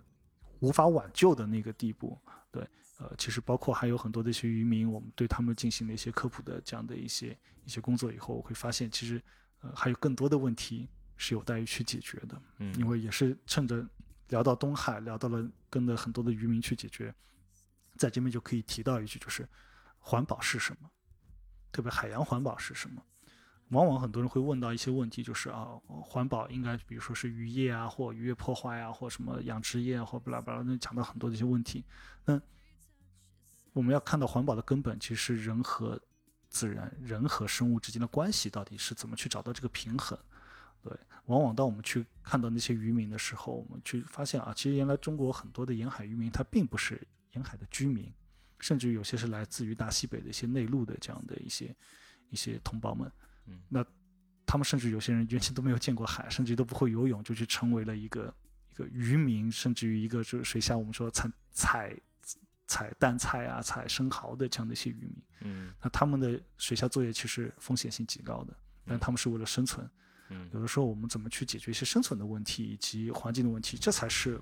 [0.60, 2.16] 无法挽救的那个地步。
[2.52, 2.62] 对，
[3.00, 9.20] 呃，其实包括还有很多的一些渔民，我们对他们进行了一些科普的这样的一些一些工作以后，我会发现其实
[9.62, 10.88] 呃还有更多的问题
[11.22, 12.42] 是有待于去解决的。
[12.58, 13.88] 嗯，因为也是趁着
[14.30, 17.14] 聊到东海，聊到了跟着很多的渔民去解决。
[17.96, 19.48] 在这边就可以提到一句，就是
[20.00, 20.90] 环保是什么？
[21.72, 23.04] 特别海洋环保是什么？
[23.70, 31.86] 往往很多人会问到一些问题，就是啊，环保应该比如说是渔业啊，或渔业破坏啊，或什么养殖业或巴拉巴拉，那讲到很多的一些问题。
[32.26, 32.42] 那
[33.74, 36.02] 我们要看到环保的根本，其实人和
[36.50, 40.18] 自然、人和生物之间的关系到底是怎么去找到这个平衡？
[40.82, 40.92] 对，
[41.26, 47.02] 往往当我们去看到那些渔民的时候，我们去发现啊，其实原来中国很多的沿海渔民他并不是。
[47.34, 48.12] 沿海的居民，
[48.60, 51.74] 甚至有些是来自于大西北的一些内陆的这样的一些
[52.30, 53.10] 一些同胞们，
[53.46, 53.82] 嗯，那
[54.46, 58.36] 他们甚至有些人原先都没有见过海，甚至都不会游泳，就去成为了一个
[58.70, 61.98] 一个渔民，甚至于一个就是水下我们说采采
[62.68, 68.54] 采淡菜啊、采生蚝的这样的一些渔民，嗯，那他们的水下作业其实风险性极高的，
[68.86, 69.92] 但他们是为了生存，嗯，
[70.54, 74.40] 有的时候我们怎么去解决一些生存的问题以及环境的问题，这才是。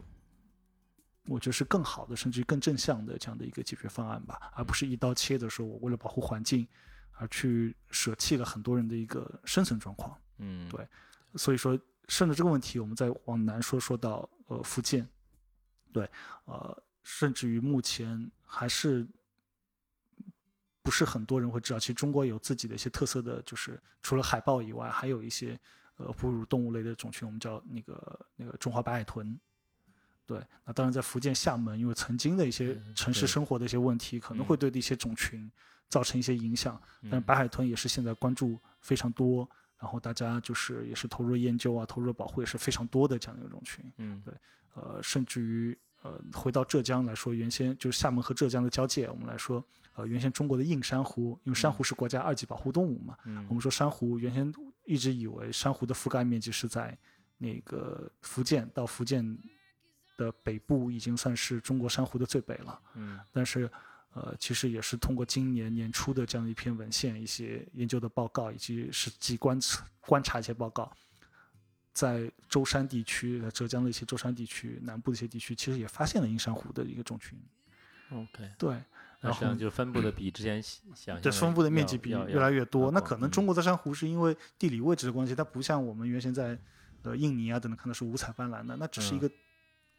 [1.25, 6.67] 我觉得是更好的，甚至更正向的这样的一个解决方案吧，而不是一刀切的说，我为了保护环境
[7.11, 10.17] 而去舍弃了很多人的一个生存状况。
[10.39, 10.87] 嗯，对。
[11.35, 15.07] 所以说，顺着这个问题，我们再往南说，说到呃福建，
[15.93, 16.09] 对，
[16.45, 19.07] 呃，甚至于目前还是
[20.81, 25.59] 不是很多人会知道，其实中国有自己的一些特色的，就是除了海豹以外，还有一些
[25.99, 29.39] 呃哺乳动物类的种群，我们叫那个那个中华白海豚。
[30.25, 35.51] 对，那当然在福建厦门，因为曾经的一些城市生活的一些问题，可能会对一些种群
[35.87, 36.79] 造成一些影响。
[37.03, 43.83] 但是白海豚也是现在关注非常多，然后大家就是也是投入研究啊，投入保护也是非常多的这样的一个种群。
[43.97, 44.31] 嗯，对，
[44.75, 54.53] 呃，甚至于呃，回到浙江来说，原先就是厦门和浙江的交界，我们来说，呃，原先中国的硬珊瑚，因为珊瑚是国家二级保护动物嘛，我们说珊瑚原先
[54.89, 56.97] 一直以为珊瑚的覆盖面积是在
[57.37, 59.37] 那个福建到福建。
[60.17, 63.71] 的北部已经算是中国珊瑚的最北了，嗯，但是，
[64.11, 70.91] 呃，其实也是通过今年年初的这样一篇文献、一些研究的报告以及实际观测观察一些报告，
[71.93, 77.39] 在舟山地区、浙江的一些舟山地区南部的一些地区，其实也发现了硬珊瑚的一个种群。
[78.11, 78.83] OK，对，
[79.19, 82.91] 然后就分布的比之前想这分布的面积比越来越多。
[82.91, 86.57] 那可能中国的珊瑚是因为地理位置的关系，它不像我们原先在
[87.03, 89.29] 呃印尼啊等等看到是五彩斑斓的，那只是一个。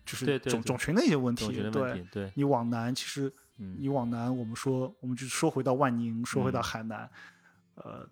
[0.02, 2.32] 就是种种群的一些问题，对，对。
[2.34, 7.08] 你往南，其实你往南，我们说，我们就说回到万宁，说回到海南，
[7.74, 8.08] 呃，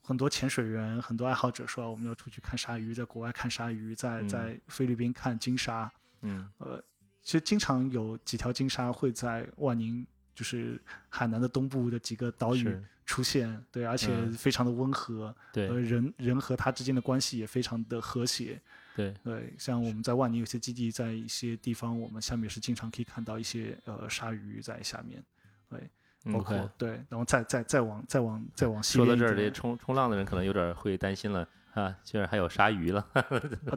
[0.00, 6.82] 很多潜水员，很多爱好者说，我们要出去看鲨鱼，在国外看鲨鱼，在在菲律宾看金鲨，嗯，呃，
[7.22, 18.60] 其实经常有几条金鲨会在万宁，就是海南的东部的几个岛屿出现，对，而且非常的温和，对，人人和它之间的关系也非常的和谐。
[18.96, 25.22] 对对，像我们在万宁有些基地，在一些地方，我们下面是经常可以看到一些呃鲨鱼在下面，
[25.68, 28.98] 对，包括对，然后再再再往再往再往西。
[28.98, 33.22] 说到这儿，这冲冲浪的人可能有点会担心了啊，居然还有鲨鱼了 啊！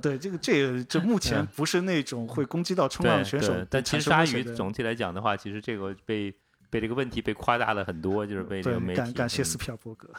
[0.01, 6.33] 对，这个这这目前不是那种会攻击到冲浪选手，但其实鲨鱼总体来讲的话，其实这个被
[6.73, 8.97] 被这个问题被夸大了很多，就是被这个媒体。
[8.97, 10.11] 感感谢斯皮尔伯格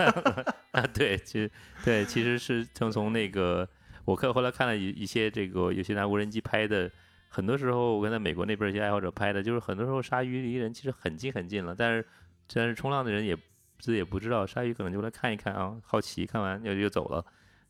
[0.72, 1.50] 啊，对，其实
[1.84, 3.68] 对，其实是从从那个。
[4.06, 6.90] 我看后来看了一一些这个有些拿无人机拍的，
[7.28, 12.06] 很多时候我跟在美国那边一些爱好者拍的，就是很多时候鲨鱼离人其实很近很近了，但是
[12.52, 13.36] 但是冲浪的人也
[13.78, 17.22] 自己也不知道，鲨鱼可能就来看一看啊，好奇，看完又就走了。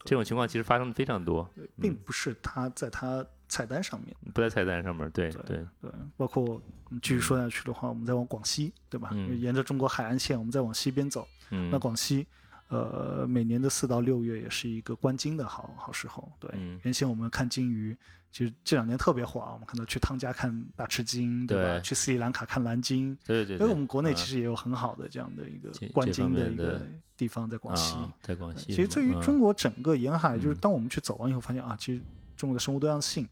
[0.04, 1.48] 这种情况其实发生的非常多，
[1.80, 5.90] 并不是他在他菜单上面，不在菜单上面，对对对。
[6.16, 6.60] 包括
[7.02, 9.10] 继续说下去的话，我们再往广西，对吧？
[9.38, 12.26] 沿着中国海岸线，我们再往西边走，那广西。
[12.68, 16.30] 呃，每年的四到六月也是一个观鲸的好好时候。
[16.38, 16.48] 对，
[16.84, 17.96] 原先我们看鲸鱼，
[18.32, 19.52] 其实这两年特别火啊。
[19.52, 21.80] 我们看到去汤加看大翅鲸，对吧？
[21.80, 23.56] 去斯里兰卡看蓝鲸，对对。
[23.56, 26.80] 因为我们国内其实也有很好的这样的一个观鲸的一个
[27.16, 28.66] 地方，在广西，在广西。
[28.66, 32.02] 其实对于中国整个沿海，就是当我们去走完以后，发现啊，其实
[32.36, 33.28] 中国的生物多样性，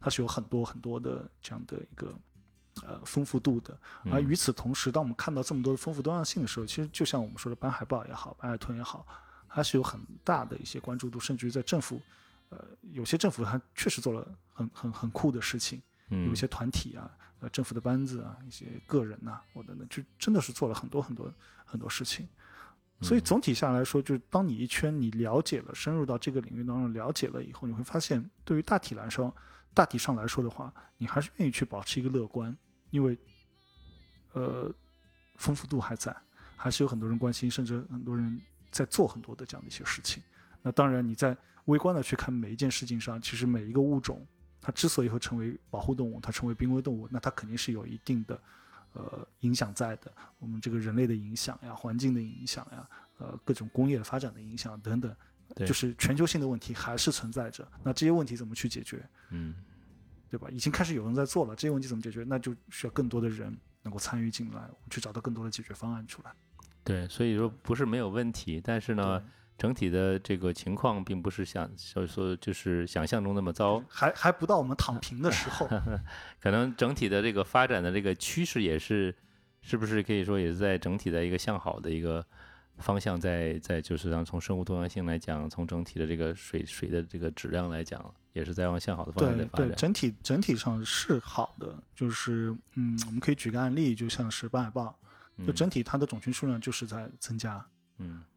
[0.00, 2.14] 它是有很多很多的这样的一个。
[2.86, 3.78] 呃，丰富度的。
[4.10, 9.06] 而与此同时，当我们看到这么多的丰富多样性的时候，其实就像我们说的斑海豹也好，斑海豚也好，
[9.46, 12.00] 它是有很大的一些关注度，甚至于在政府，
[12.52, 21.32] 呃，有些政府它确实做了很很很酷的事情，有一些团体啊，呃，政府的班子啊，一些个人呐，我等等，就真的是做了很多很多
[21.64, 22.28] 很多事情。
[23.00, 29.34] 所以总体下来说，就是当你一圈你了解了，深入到这个领域当中了解了以后，你会发现，对于大体来说。
[29.74, 32.54] 大体上来说的话，你还是愿意去保持一个乐观，
[32.90, 33.16] 因为，
[34.34, 34.70] 呃，
[35.36, 36.14] 丰富度还在，
[36.56, 38.38] 还是有很多人关心，甚至很多人
[38.70, 40.22] 在做很多的这样的一些事情。
[40.60, 41.34] 那当然，你在
[41.66, 44.26] 微观的去看每一件事情上，其实每一个物种，
[44.60, 48.40] 它之所以会成为保护动物，它成为濒危动物，那它肯定是有一定的，
[48.94, 50.12] 呃，影响在的。
[50.38, 52.88] 我们这个人类的影响呀，环境的影响呀，
[53.18, 55.14] 呃，各种工业发展的影响等等。
[55.66, 59.06] 就是全球性的问题还是存在着，那这些问题怎么去解决？
[59.28, 59.54] 嗯，
[60.30, 60.48] 对吧？
[60.50, 62.24] 已经开始有人在做了，这些问题怎么解决？
[62.26, 66.32] 那就需要更多的人能够参与进来，我们去找到更多的解决方案出来。
[66.82, 69.22] 对，所以说不是没有问题，但是呢，
[69.58, 75.68] 整体的这个情况并不是想所以说就是想象中那么糟，还还不到我们躺平的时候。
[76.40, 79.14] 可能整体的这个发展的这个趋势也是，
[79.60, 82.24] 是不是可以说也是在整体的一个向好的一个。
[82.78, 89.68] 方向在在就是让从生物多样性来讲，从整体的这个水水的这个质量来讲，也是在往向好的方向在发展。
[89.68, 91.80] 对对，整体整体上是好的。
[91.94, 94.98] 就是嗯，我们可以举个案例，就像是斑海豹，
[95.46, 97.54] 就整体它的种群数量就是在增加。
[97.56, 97.64] 嗯，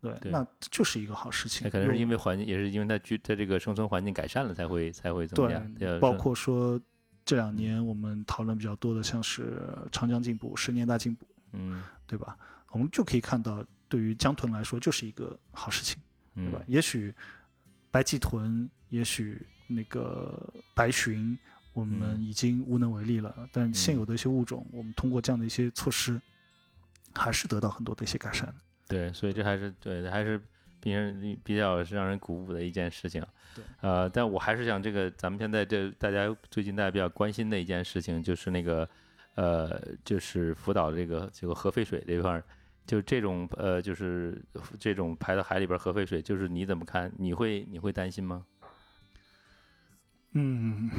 [0.02, 1.66] 对，那就是一个好事情。
[1.66, 5.74] 那可能是因为环境，也是因为它居它这个生存环境改善了，才会才会怎么样。
[5.76, 6.80] 对，包括说
[7.24, 9.62] 这两年我们讨论比较多的，像是
[9.92, 12.38] 长江进步、十年大进步，嗯，对吧？
[12.72, 13.66] 我们就可以看到。
[13.88, 16.02] 对于江豚来说，就是一个好事情，
[16.34, 16.60] 对吧？
[16.66, 17.14] 也许
[17.92, 21.38] 白鳍豚，也许那个白鲟，
[21.72, 23.48] 我们已经无能为力了。
[23.54, 26.20] 但现有的一些物种，我们通过这样的一些措施，
[27.14, 28.54] 还是得到很多的一些改善。
[28.88, 30.42] 对，所以这还是对，还是
[30.80, 33.26] 比人比较是让人鼓舞的一件事情。
[33.56, 38.88] 对，呃，但我还是想这个，咱们现在这大家最近大家比较关心的一件事情，就是那个
[39.36, 42.42] 呃，就是福岛这个这个核废水这块。
[42.86, 44.40] 就这种呃，就是
[44.80, 47.12] 这种排到海里边核废水，就是你怎么看？
[47.18, 48.46] 你会你会担心吗？
[50.34, 50.92] 嗯，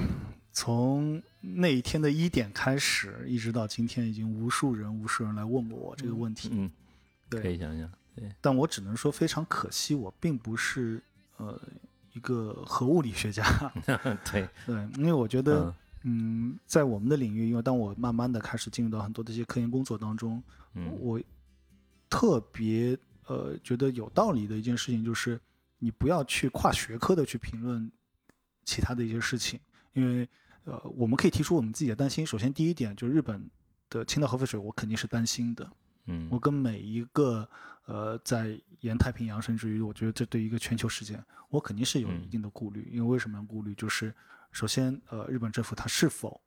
[0.51, 6.49] 从那一天的一点开始，一直到今天，已经无数人无数人来问过我这个问题。
[6.51, 6.69] 嗯，
[7.29, 7.91] 对，可以想想。
[8.15, 11.03] 对，但我只能说非常可惜，我并不是
[11.37, 11.61] 呃
[12.13, 13.45] 一个核物理学家。
[14.31, 20.43] 对对，因为我觉得，嗯，在我们的领域，因为当我慢慢的开始进入到很多的一些科研工作当中，
[20.75, 21.21] 嗯，我。
[22.09, 25.39] 特别呃，觉得有道理的一件事情就是，
[25.81, 27.91] 你不要去跨学科的去评论
[28.65, 29.59] 其他的一些事情，
[29.93, 30.27] 因为
[30.65, 32.25] 呃，我们可以提出我们自己的担心。
[32.25, 33.51] 首先，第一点就是日本
[33.91, 35.69] 的青岛核废水，我肯定是担心的。
[36.07, 37.49] 嗯，我跟每一个
[37.85, 42.89] 呃，在沿太平洋，甚至于我觉得这对一个全球事件，我肯定是有一定的顾虑。
[42.91, 43.75] 因为为什么要顾虑？
[43.75, 44.15] 就是
[44.51, 46.41] 首先，呃，日本政府它是否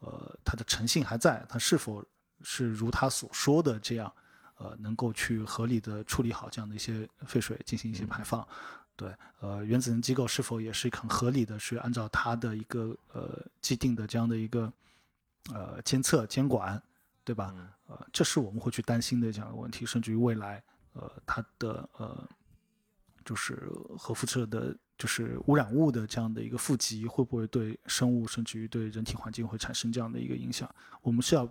[0.00, 1.44] 呃，它的诚信还在？
[1.48, 2.04] 它是否
[2.42, 4.12] 是如他所说的这样？
[4.56, 8.46] 呃，能够去合理的处理好这样的一些废水进行一些排放，
[8.94, 14.72] 对，呃，原子能机构是否也是很合理的去按照它的一个呃既定的这样的一个
[15.52, 16.80] 呃监测监管，
[17.24, 17.54] 对吧？
[17.86, 20.62] 呃，这是我们会去担心的这样的问题，甚至于未来
[20.92, 22.28] 呃它的呃
[23.24, 23.68] 就是
[23.98, 30.72] 核辐射的，就是污染物的这样的一个富集会不会对生物甚至于对人体环境会产生这样的一个影响？
[31.02, 31.48] 我们是要。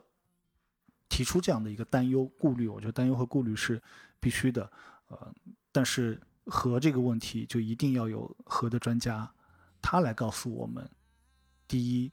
[1.10, 3.80] 提出这样的一个担忧、顾虑，我觉得担忧和顾虑是
[4.20, 4.72] 必须的，
[5.10, 5.32] 呃，
[5.72, 9.32] 但是核这个问题就一定要有核的专家，
[9.80, 10.90] 他来告诉我们：
[11.68, 12.12] 第一，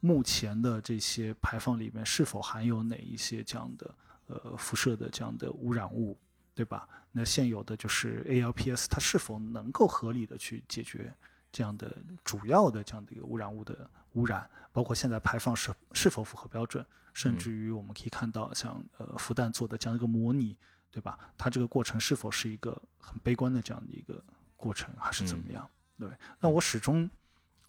[0.00, 3.94] 目前的这些排放里面是否含有哪一些这样的
[4.26, 6.18] 呃辐射的这样的污染物，
[6.54, 6.88] 对吧？
[7.12, 11.12] 那现有的就是 ALPS，它是否能够合理的去解决
[11.52, 16.84] 这样的主要的这样的一个污染物的污染，包括现在排放是是否符合标准？
[17.12, 20.56] 甚至于我们可以看到，像呃复旦做的这样一个模拟，
[20.92, 21.18] 对吧？
[21.36, 24.22] 它这个过程是否是一个很悲观的这样的一个
[24.56, 25.68] 过程，还是怎么样？
[25.98, 26.08] 对。
[26.38, 27.10] 那我始终，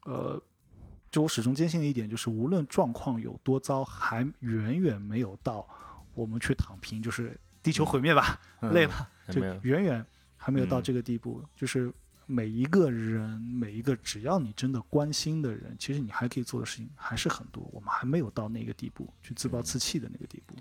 [0.03, 0.39] 呃，
[1.11, 5.67] 就我始终坚信的一点就是，无论状况有多糟，还远远没有到
[6.13, 8.39] 我们去躺平，就是地球毁灭吧，
[8.71, 10.05] 累了，就远远
[10.37, 11.43] 还没有到这个地步。
[11.53, 11.91] 就是
[12.25, 17.69] 每一个人，每一个只要你真的关心的人，其实你还可以做的事情还是很多。
[17.73, 20.55] 我们还没有到那个地步，去自暴自弃的那个地步。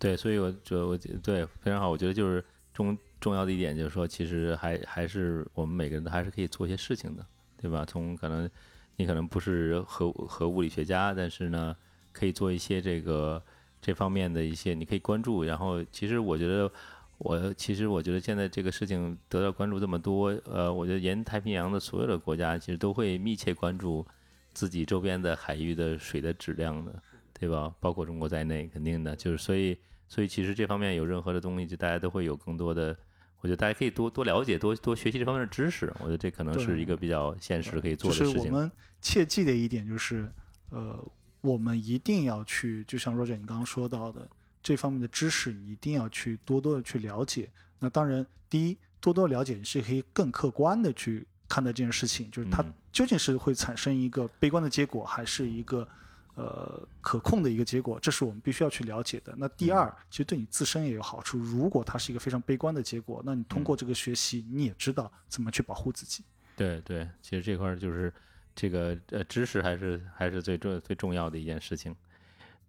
[0.00, 1.88] 对，所以我觉得我对非常好。
[1.88, 2.44] 我觉得就是
[2.74, 7.24] 重重要的一点就是说，其实还还是我们每个人都还是可以做一些事情的，
[7.56, 7.84] 对吧？
[7.84, 8.50] 从可能
[8.96, 11.76] 你可能不是核核物理学家，但是呢，
[12.12, 13.42] 可以做一些这个
[13.80, 15.44] 这方面的一些，你可以关注。
[15.44, 16.70] 然后，其实我觉得
[17.18, 24.06] 我其实我觉得现在这个事情得到关注这么多，呃，我觉得沿太平洋的所有的国家其实都会密切关注
[24.52, 27.02] 自己周边的海域的水的质量的，
[27.38, 27.74] 对吧？
[27.80, 29.76] 包括中国在内，肯定的，就是所以。
[30.08, 32.94] 所以其实这方面有任何的东西，就大家都会有更多的，
[33.42, 35.92] 我觉得大家可以多多了解、多多学习这方面的知识。
[35.98, 38.34] 我觉得这可能是一个比较现实可以做的事情。
[38.34, 38.70] 就是我们
[39.00, 40.32] 切记的一点就是，
[40.70, 40.96] 呃，
[41.40, 44.26] 我们一定要去，就像 Roger 你刚刚说到的，
[44.62, 47.50] 这方面的知识你一定要去多多的去了解。
[47.80, 55.88] 那当然，第一，多多了解你是可以更客观的去看待这件事情，就是它究竟是会产生一个悲观的结果，还是一个。
[56.34, 59.34] 呃，可控的一个结果，这是我们必须要去了解的。
[59.36, 61.36] 那第二，其实对你自身也有好处。
[61.38, 66.24] 如果它是一个非常悲观的结果，那你通过这个学习，你也知道怎么去保护自己。
[66.56, 68.10] 对对，其实这块就是
[68.54, 71.94] 这个呃知识还是还是最重最重要的一件事情。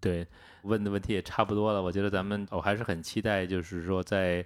[0.02, 0.28] 对，
[0.64, 1.82] 问的问题也差不多了。
[1.82, 4.46] 我觉得咱们我还是很期待，就是说在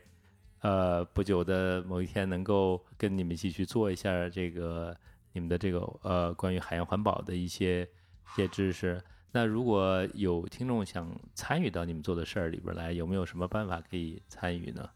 [0.61, 4.95] 呃不久的某一天，能够跟你们一起去做一下这个
[5.33, 7.89] 你们的这个呃关于海洋环保的一些。
[8.35, 9.01] 些知识，
[9.31, 14.89] 那如果有听众想参与到你们做的事儿里边来，有没有什么办法可以参与呢？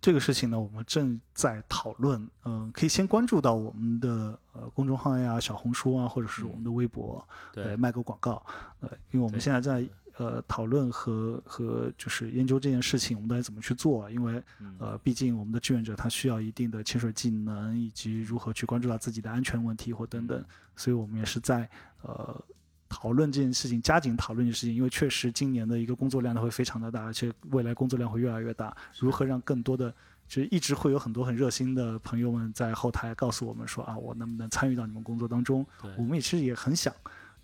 [0.00, 2.26] 这个事情呢，我们正在讨论。
[2.46, 7.22] 嗯，可以先关注到我们的呃公众号呀、小红书啊，或者是我们的微博，
[7.52, 8.42] 对，卖个广告。
[8.80, 9.86] 呃，因为我们现在在
[10.20, 14.10] 呃讨论和和就是研究这件事情，我们到底怎么去做？
[14.10, 14.42] 因为
[14.78, 20.44] 呃，毕竟我们的志愿者他需要一定的潜水技能，以及如何去关注到自己的安全问题或等等，
[20.76, 21.68] 所以我们也是在。
[22.02, 22.44] 呃，
[22.88, 28.76] 讨论这件事情，加紧讨论这件事情，因为确实今年的一个工作量呢会非常的大，而且未来工作量会越来越大。
[28.98, 29.94] 如何让更多的，
[30.26, 35.64] 其实一直会有很多很热心的朋友们在后台告诉我们说啊，我能不能参与到你们工作当中？
[35.98, 36.92] 我们也其实也很想，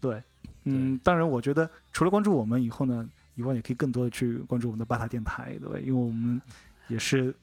[0.01, 0.23] 对，
[0.65, 5.79] 嗯，当然我觉得除了关注我们以后呢，以外也可以更多的去关注我们的巴塔电台，对吧？
[5.79, 6.41] 因为我们
[6.89, 7.35] 也是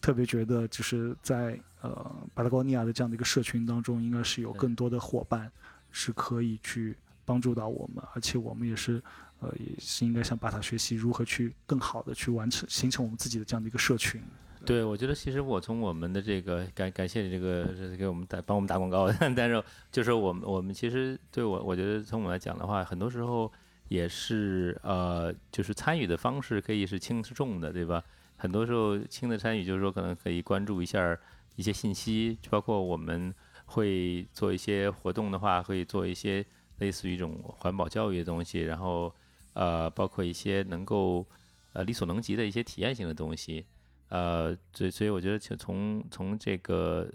[0.00, 5.50] 特别觉得，就是在呃巴拉高尼亚的这样的一个社群当中，应该是有更多的伙伴。
[5.94, 8.94] 是可以去帮助到我们，而且我们也是，
[9.40, 14.18] 呃，也是应该向巴塔学习如何去更好的去完成形成我们自己的这样的一个社群。
[14.64, 23.50] 对，我觉得其实我从我们的这个感感谢这个给我们打帮我们打广告，但是就是我们我们其实对我我觉得从我来讲的话，很多时候
[23.88, 28.02] 也是呃，就是参与的方式可以是轻是重的，对吧？
[28.36, 31.16] 很多时候轻的参与就是说可能可以关注一下
[31.56, 33.34] 一些信息，包括我们。
[33.64, 36.44] 会做一些活动的话，会做一些
[36.80, 39.10] 类似于一种环保教育的东西，然后
[39.54, 41.26] 呃，包括一些能够
[41.72, 43.64] 呃力所能及的一些体验性的东西，
[44.12, 47.10] 呃，所以所以我觉得从从这个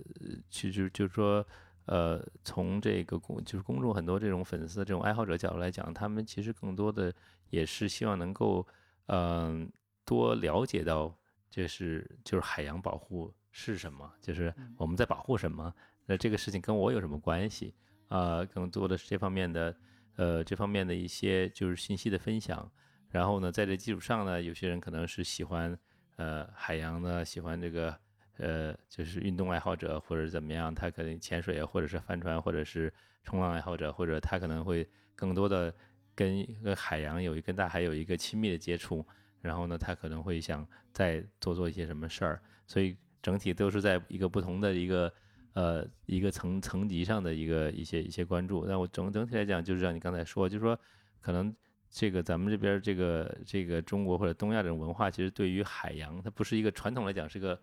[0.49, 1.45] 其实就是说
[1.85, 7.13] 呃，从这个公就是公众很多这种粉丝这种爱好者角度来讲，他们其实更多的
[7.51, 8.65] 也是希望能够
[9.05, 9.71] 嗯
[10.03, 11.15] 多了解到，
[11.51, 15.71] 就是就是海洋保护是什么，就是我们在保护什么。
[16.07, 17.75] 那这个事情跟我有什么关系
[18.07, 18.43] 啊？
[18.43, 19.77] 更多的是这方面的，
[20.15, 22.71] 呃，这方面的一些就是信息的分享。
[23.09, 25.77] 然后呢，在这基础上呢，有些人可能是喜欢
[26.17, 27.97] 呃海洋的，喜欢这个
[28.37, 32.93] 呃就是运动爱好者或者怎么样，他可能潜水或者是帆船或者是
[33.23, 35.73] 冲浪爱好者，或者他可能会更多的
[36.13, 39.03] 跟跟海洋有一跟大海有一个亲密的接触。
[39.41, 42.41] 然后呢，他可能会想再做做一些什么事儿。
[42.67, 45.11] 所以整体都是在一个不同的一个。
[45.53, 50.79] 呃，一个层层级上的一个一些一些关注，那我整整体来讲，就是像你刚才说，就是说，
[51.19, 51.51] 可能
[51.89, 57.59] 这个咱们这边这个这个中国或者东亚这种文化，其实对于海洋，它不是一个传统来讲是个，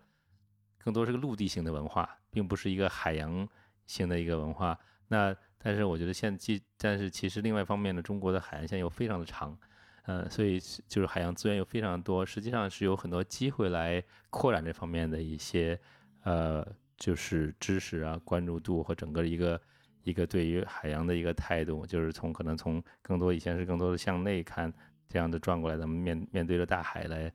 [0.77, 3.47] 更多是个陆地性的文化，并不是一个海洋
[3.85, 4.77] 性的一个文化。
[5.07, 9.57] 那但是我觉得现既但是其实另外一方面呢，中国的海岸线又非常的长，
[10.05, 15.79] 嗯，所以就是海洋资源又非常多，实际上是有很多机会来扩展这方面的一些
[16.23, 16.65] 呃。
[16.97, 19.61] 就是知识啊，关注度和整个一个
[20.05, 24.73] 一个对于海洋的一个态度，就是从可能从更多以前是更多的向内看，
[25.09, 27.29] 这样的转过来，咱们面面对着大海来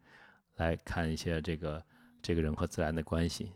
[0.56, 1.84] 来看一些这个
[2.22, 3.52] 这个人和自然的关系，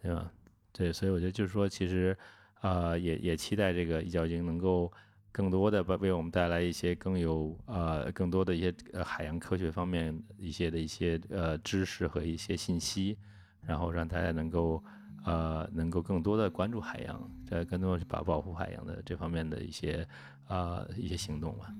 [0.00, 0.32] 对吧？
[0.72, 2.16] 对，所以我觉得就是说，其实
[2.60, 4.90] 啊，也也期待这个一角鲸能够
[5.30, 13.18] 更多的把为我们带来一些更有呃更多的一些呃海洋科学方面一些的一些呃知识和一些信息。
[13.60, 14.82] 然后让大家能够
[15.24, 20.06] 呃能够更多的关注海洋，在更多保保护海洋的这方面的一些
[20.46, 21.74] 啊一些行动吧。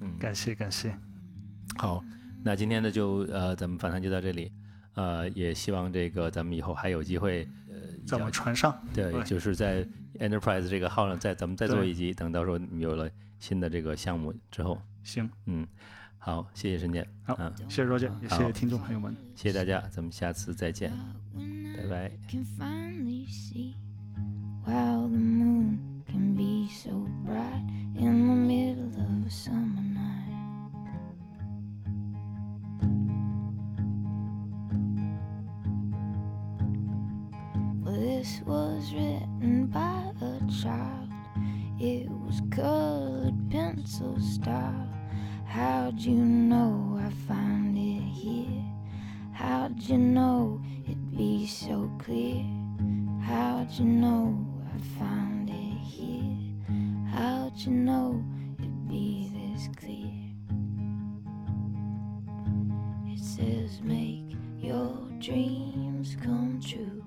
[0.00, 0.94] 嗯，感谢感谢。
[1.76, 2.04] 好，
[2.42, 4.52] 那今天呢就呃咱们访谈就到这里，
[4.94, 7.76] 呃也希望这个咱们以后还有机会呃
[8.06, 9.86] 在我们船上，对，就是在
[10.18, 15.66] Enterprise 这个号上再咱们再做一集，等到时候你有了新的这个项目之后，行，嗯，
[16.24, 17.36] 好，谢谢沈姐，好，
[17.68, 20.92] 谢谢若姐，也谢谢听众朋友们，谢谢大家，咱们下次再见，
[21.76, 22.12] 拜拜。
[37.84, 41.08] This was written by a child.
[41.80, 44.91] It was colored pencil style.
[45.52, 48.64] How'd you know I found it here?
[49.34, 52.42] How'd you know it'd be so clear?
[53.20, 56.38] How'd you know I found it here?
[57.10, 58.24] How'd you know
[58.60, 60.14] it'd be this clear?
[63.12, 67.04] It says, make your dreams come true.